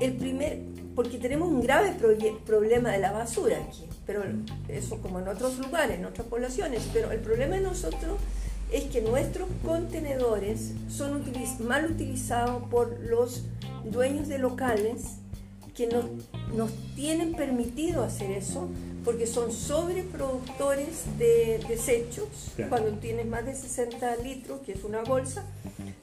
[0.00, 0.58] el primer,
[0.94, 1.94] porque tenemos un grave
[2.46, 4.22] problema de la basura aquí, pero
[4.68, 8.18] eso como en otros lugares, en otras poblaciones, pero el problema de nosotros
[8.74, 11.22] es que nuestros contenedores son
[11.60, 13.44] mal utilizados por los
[13.84, 15.18] dueños de locales
[15.76, 16.02] que no,
[16.56, 18.68] nos tienen permitido hacer eso
[19.04, 22.52] porque son sobreproductores de desechos.
[22.68, 25.44] Cuando tienes más de 60 litros, que es una bolsa,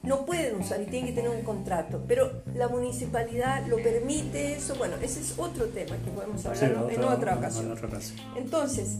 [0.02, 2.02] no pueden usar y tienen que tener un contrato.
[2.06, 4.76] Pero la municipalidad lo permite eso.
[4.76, 7.74] Bueno, ese es otro tema que podemos hablar en, otra ocasión.
[8.36, 8.98] Entonces,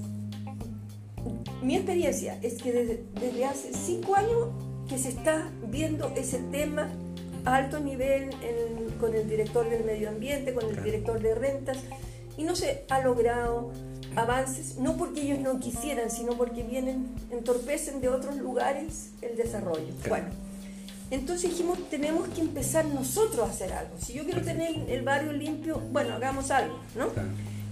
[1.63, 2.73] mi experiencia es que
[3.21, 4.49] desde, hace cinco años
[4.89, 6.89] que se está viendo ese tema
[7.45, 8.31] a alto nivel
[9.01, 11.79] con el director del medio ambiente, con el director de rentas,
[12.37, 13.73] y no se ha logrado
[14.17, 19.93] avances, no porque ellos no quisieran, sino porque vienen, entorpecen de otros lugares el desarrollo.
[20.09, 20.27] Bueno,
[21.11, 23.95] entonces dijimos, tenemos que empezar nosotros a hacer algo.
[23.99, 27.09] Si yo quiero tener el barrio limpio, bueno, hagamos algo, ¿no?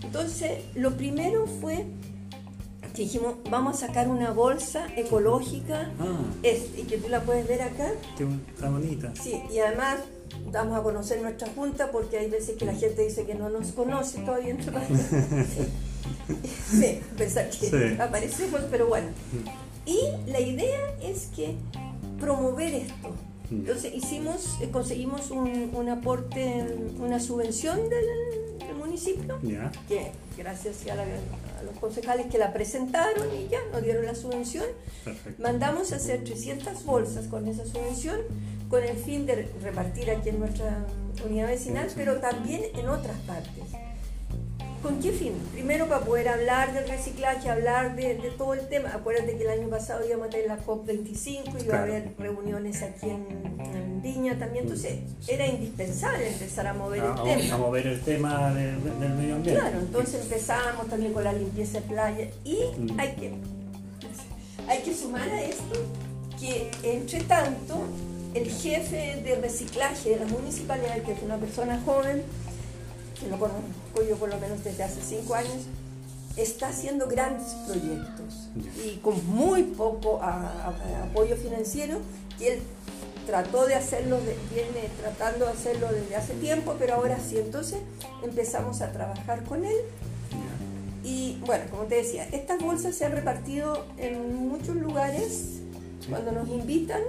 [0.03, 1.87] Entonces, lo primero fue
[2.95, 6.19] que dijimos, vamos a sacar una bolsa ecológica, ah.
[6.43, 7.93] este, y que tú la puedes ver acá.
[8.55, 9.13] Está bonita.
[9.21, 9.99] Sí, y además
[10.51, 13.73] damos a conocer nuestra junta porque hay veces que la gente dice que no nos
[13.73, 14.73] conoce todavía entre
[16.71, 19.09] sí, pensar que aparecemos, pero bueno.
[19.87, 19.99] Y
[20.31, 21.57] la idea es que
[22.19, 23.15] promover esto.
[23.51, 26.65] Entonces hicimos, eh, conseguimos un, aporte,
[26.99, 28.07] una subvención del,
[28.91, 29.39] municipio,
[29.89, 34.65] que gracias a, los concejales que la presentaron y ya nos dieron la subvención.
[35.39, 38.21] Mandamos a hacer 300 bolsas con esa subvención
[38.69, 40.87] con el fin de repartir aquí en nuestra
[41.27, 43.65] unidad vecinal, pero también en otras partes.
[44.83, 45.35] ¿Con qué fin?
[45.53, 48.93] Primero para poder hablar del reciclaje, hablar de, todo el tema.
[48.95, 52.83] Acuérdate que el año pasado íbamos a tener la COP25 y iba a haber reuniones
[52.83, 53.27] aquí en,
[54.03, 54.65] Viña también.
[54.65, 57.55] Entonces era indispensable empezar a mover el tema.
[57.55, 58.79] A mover el tema del
[59.15, 59.61] medio ambiente.
[59.61, 63.01] Claro, entonces empezamos también con la limpieza de playa y mm.
[63.01, 63.33] hay, que,
[64.69, 65.79] hay que sumar a esto
[66.39, 67.83] que entre tanto
[68.35, 72.23] el jefe de reciclaje de la municipalidad, que es una persona joven,
[73.21, 73.61] que lo conozco
[74.09, 75.67] yo por lo menos desde hace cinco años,
[76.37, 78.49] está haciendo grandes proyectos
[78.85, 81.99] y con muy poco apoyo financiero
[82.39, 82.61] y él
[83.27, 84.19] trató de hacerlo,
[84.53, 87.79] viene tratando de hacerlo desde hace tiempo, pero ahora sí, entonces
[88.23, 89.77] empezamos a trabajar con él.
[91.03, 95.61] Y bueno, como te decía, estas bolsas se han repartido en muchos lugares
[96.09, 97.01] cuando nos invitan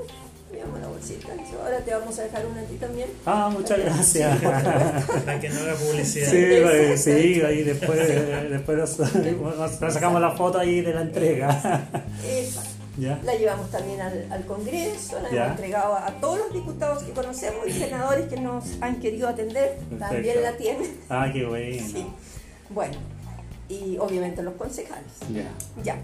[0.59, 1.29] una bolsita.
[1.63, 3.07] Ahora te vamos a dejar una a ti también.
[3.25, 4.41] Ah, muchas gracias.
[5.25, 6.29] Para que no haga publicidad.
[6.29, 7.99] Sí, sí, ahí después,
[8.49, 11.87] después nos, sacamos la foto ahí de la entrega.
[12.25, 12.80] Exacto.
[13.01, 17.67] La llevamos también al, al Congreso, la hemos entregado a, todos los diputados que conocemos
[17.67, 20.99] y senadores que nos han querido atender, también la tienen.
[21.09, 22.13] Ah, qué bueno.
[22.73, 22.93] Bueno,
[23.67, 25.11] y obviamente los concejales.
[25.33, 25.51] Ya.
[25.83, 25.97] Ya.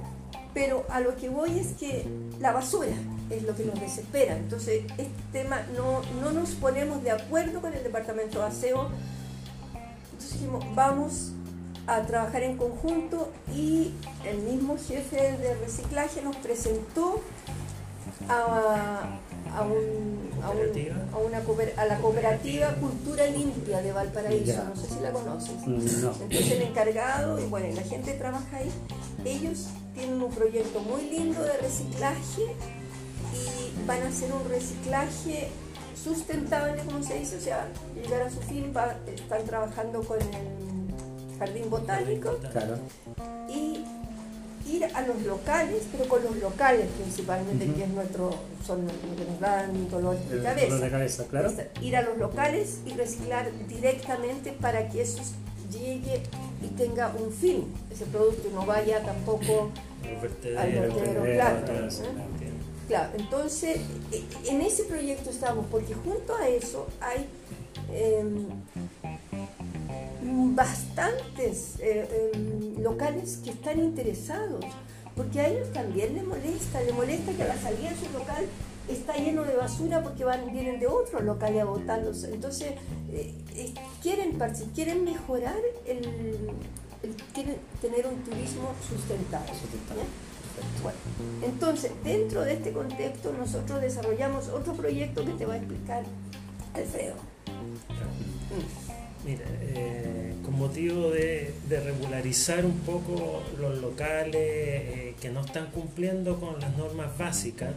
[0.53, 2.05] Pero a lo que voy es que
[2.41, 2.91] la basura
[3.29, 4.35] es lo que nos desespera.
[4.35, 8.89] Entonces, este tema no, no nos ponemos de acuerdo con el departamento de aseo.
[10.11, 11.31] Entonces dijimos, vamos
[11.87, 13.93] a trabajar en conjunto y
[14.25, 17.21] el mismo jefe de reciclaje nos presentó
[18.27, 19.17] a,
[19.55, 20.49] a, un, a,
[21.17, 21.37] una,
[21.81, 25.51] a la cooperativa Cultura Limpia de Valparaíso, no sé si la conoces.
[25.65, 28.71] Entonces el encargado y bueno, la gente trabaja ahí,
[29.23, 32.41] ellos tienen un proyecto muy lindo de reciclaje
[33.33, 35.47] y van a hacer un reciclaje
[36.03, 38.73] sustentable, como se dice, o sea, llegar a su fin,
[39.07, 40.27] están trabajando con el
[41.39, 42.37] jardín botánico.
[43.49, 43.83] Y
[44.69, 48.31] ir a los locales, pero con los locales principalmente, que es nuestro,
[48.65, 51.65] son los que nos dan dolor de cabeza.
[51.81, 55.21] ir a los locales y reciclar directamente para que eso
[55.71, 56.21] llegue
[56.61, 59.71] y tenga un fin, ese producto no vaya tampoco
[60.57, 61.89] al vertedero, claro.
[62.87, 63.79] Claro, entonces
[64.13, 67.27] e, en ese proyecto estamos, porque junto a eso hay
[67.91, 68.47] em,
[70.45, 74.63] bastantes eh, em, locales que están interesados,
[75.15, 78.45] porque a ellos también les molesta, les molesta que la salida de su local
[78.87, 82.23] está lleno de basura porque van, vienen de otro local a botarlos.
[82.23, 82.73] Entonces,
[83.11, 83.33] eh,
[84.01, 84.37] quieren,
[84.73, 86.51] quieren mejorar el,
[87.33, 89.51] quieren tener un turismo sustentable.
[90.81, 90.97] Bueno,
[91.43, 96.03] entonces, dentro de este contexto, nosotros desarrollamos otro proyecto que te va a explicar
[96.73, 97.15] Alfredo.
[99.25, 100.26] Mira, eh,
[100.57, 107.17] motivo de, regularizar un poco los locales eh, que no están cumpliendo con las normas
[107.17, 107.73] básicas,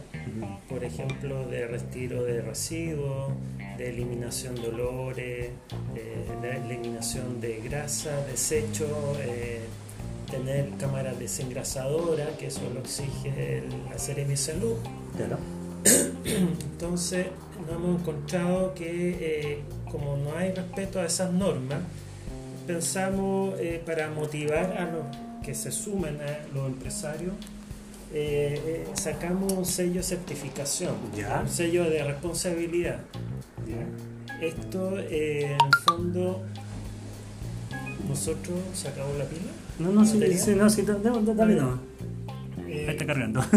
[0.67, 3.31] por ejemplo, de retiro de residuos,
[3.77, 5.49] de eliminación de olores,
[5.93, 8.89] de eliminación de grasa, desechos,
[9.21, 9.61] eh,
[10.29, 14.77] tener cámaras desengrasadoras, que eso lo exige la Seremi Salud.
[16.25, 17.27] Entonces,
[17.67, 19.61] nos hemos encontrado que
[19.91, 21.79] como no hay respeto a esas normas,
[22.65, 25.05] pensamos eh, para motivar a los
[25.43, 27.33] que se sumen a los empresarios,
[28.13, 30.95] eh, eh, sacamos un sello de certificación,
[31.41, 32.99] un sello de responsabilidad.
[34.41, 36.43] Esto, en el fondo,
[38.07, 39.51] nosotros sacamos la pila.
[39.79, 41.79] No, no, sí, sí, no, sí, dale, no.
[42.65, 43.41] Ahí está cargando.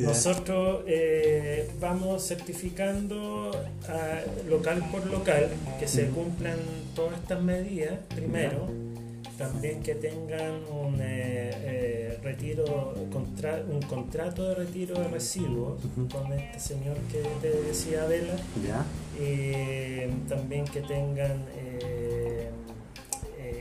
[0.00, 3.50] Nosotros eh, vamos certificando
[4.48, 5.48] local por local
[5.78, 6.58] que se cumplan
[6.94, 8.66] todas estas medidas primero.
[9.36, 15.80] También que tengan un eh, eh, retiro, un contrato de retiro de residuos
[16.12, 18.34] con este señor que te decía Vela.
[20.28, 21.44] también que tengan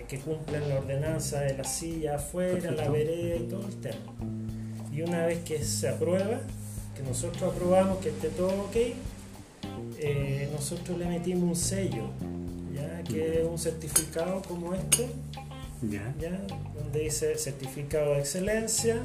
[0.07, 4.38] que cumplan la ordenanza de la silla afuera, la vereda y todo el tema.
[4.99, 6.41] Y una vez que se aprueba,
[6.93, 8.75] que nosotros aprobamos que esté todo ok,
[9.97, 12.03] eh, nosotros le metimos un sello,
[12.75, 15.07] ya que es un certificado como este,
[15.83, 16.13] ¿Ya?
[16.75, 18.97] donde dice certificado de excelencia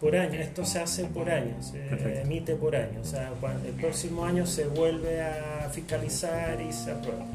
[0.00, 0.38] por año.
[0.38, 3.00] Esto se hace por año, se emite por año.
[3.00, 3.32] O sea,
[3.66, 7.26] el próximo año se vuelve a fiscalizar y se aprueba.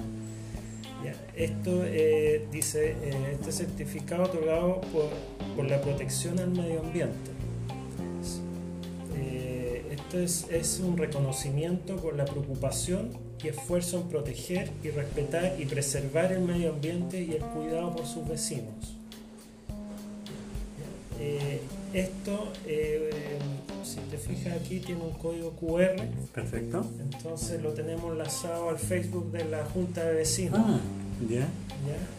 [1.36, 7.41] Esto eh, dice, eh, este certificado otorgado por, la protección al medio ambiente.
[10.14, 16.34] Esto es, un reconocimiento por la preocupación y esfuerzo en proteger y respetar y preservar
[16.34, 18.98] el medio ambiente y el cuidado por sus vecinos.
[21.18, 21.62] Eh,
[21.94, 23.10] esto, eh,
[23.86, 26.06] si te fijas aquí, tiene un código QR.
[26.34, 26.86] Perfecto.
[27.00, 30.60] Entonces lo tenemos enlazado al Facebook de la Junta de Vecinos.
[30.62, 30.80] Ah,
[31.30, 31.48] ya.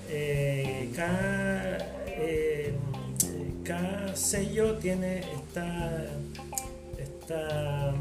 [0.09, 1.77] Eh, cada,
[3.65, 6.07] cada, sello tiene está,
[7.33, 7.93] está,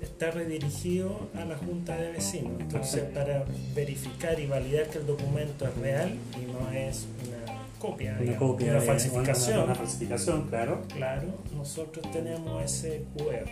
[0.00, 2.60] está redirigido a la Junta de Vecinos.
[2.60, 3.44] Entonces, para
[3.74, 8.70] verificar y validar que el documento es real y no es una copia, una, copia
[8.72, 9.64] una falsificación.
[9.64, 10.82] Una, falsificación, claro.
[10.94, 13.48] Claro, nosotros tenemos ese QR.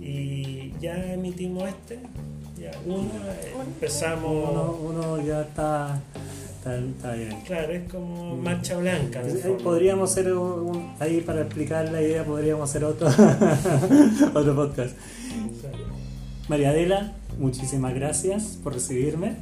[0.00, 2.00] Y ya emitimos este,
[2.58, 3.10] ya uno,
[3.64, 4.80] empezamos.
[4.80, 6.00] Uno, ya está,
[6.70, 7.40] está, bien.
[7.46, 8.42] Claro, es como mm.
[8.42, 9.22] marcha blanca.
[9.62, 10.32] podríamos hacer
[11.00, 13.08] ahí para explicar la idea, podríamos hacer otro,
[14.34, 14.96] otro podcast.
[16.48, 19.36] María Adela, muchísimas gracias por recibirme.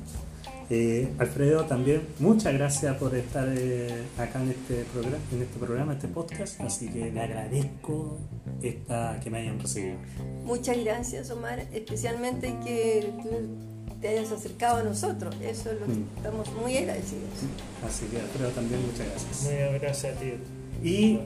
[0.72, 5.92] Eh, Alfredo, también muchas gracias por estar eh, acá en este, programa, en este programa,
[5.94, 8.18] este podcast, así que le agradezco
[8.62, 9.96] esta, que me hayan recibido.
[10.44, 13.69] Muchas gracias, Omar, especialmente que tú
[14.00, 16.06] te hayas acercado a nosotros, eso es lo que mm.
[16.16, 17.28] estamos muy agradecidos.
[17.86, 19.42] Así que Alfredo también muchas gracias.
[19.42, 20.32] Muy gracias a ti.
[20.82, 21.20] Y,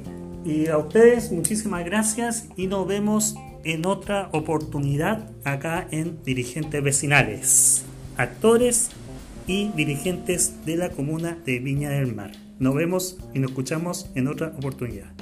[0.44, 7.84] y a ustedes muchísimas gracias y nos vemos en otra oportunidad acá en Dirigentes Vecinales.
[8.16, 8.90] Actores
[9.46, 12.32] y dirigentes de la comuna de Viña del Mar.
[12.58, 15.13] Nos vemos y nos escuchamos en otra oportunidad.